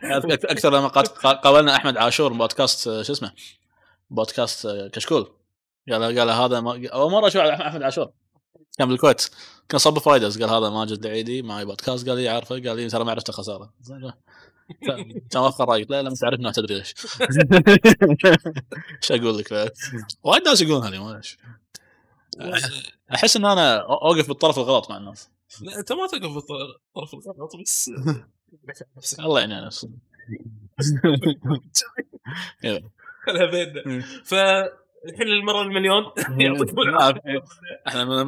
[0.04, 3.32] أكثر لما قا- قا- قابلنا أحمد عاشور بودكاست آه، شو اسمه؟
[4.10, 5.32] بودكاست آه، كشكول.
[5.92, 8.12] قال قال هذا ما أول مرة أشوف أحمد عاشور.
[8.78, 9.30] كان بالكويت.
[9.70, 12.10] كان صب فايدرز قال هذا ماجد العيدي معي بودكاست.
[12.10, 13.74] قال لي عارفه قال لي ترى معرفته خساره.
[15.32, 16.94] كان وافق رايك لا لا ما تعرفني ما تدري ليش.
[19.04, 19.74] إيش أقول لك
[20.24, 21.22] وايد ناس يقولون هذه ما.
[23.14, 25.30] أحس إن أنا أوقف بالطرف الغلط مع الناس.
[25.62, 27.92] لا أنت ما تقف بالطرف الغلط بس
[28.98, 29.90] نفسك الله يعين نفسه
[33.26, 34.06] خلها بيننا.
[35.04, 36.04] فالحين المرة المليون.
[36.42, 37.44] يعطيكم العافيه
[37.88, 38.24] إحنا ما-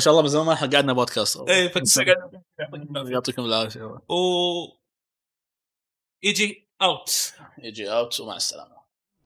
[0.00, 1.48] شاء الله من زمان ما قعدنا بودكاست.
[1.48, 1.68] اي
[3.12, 3.82] يعطيكم العافية.
[3.82, 4.16] و
[6.22, 8.75] EG out EG out ومع السلامة.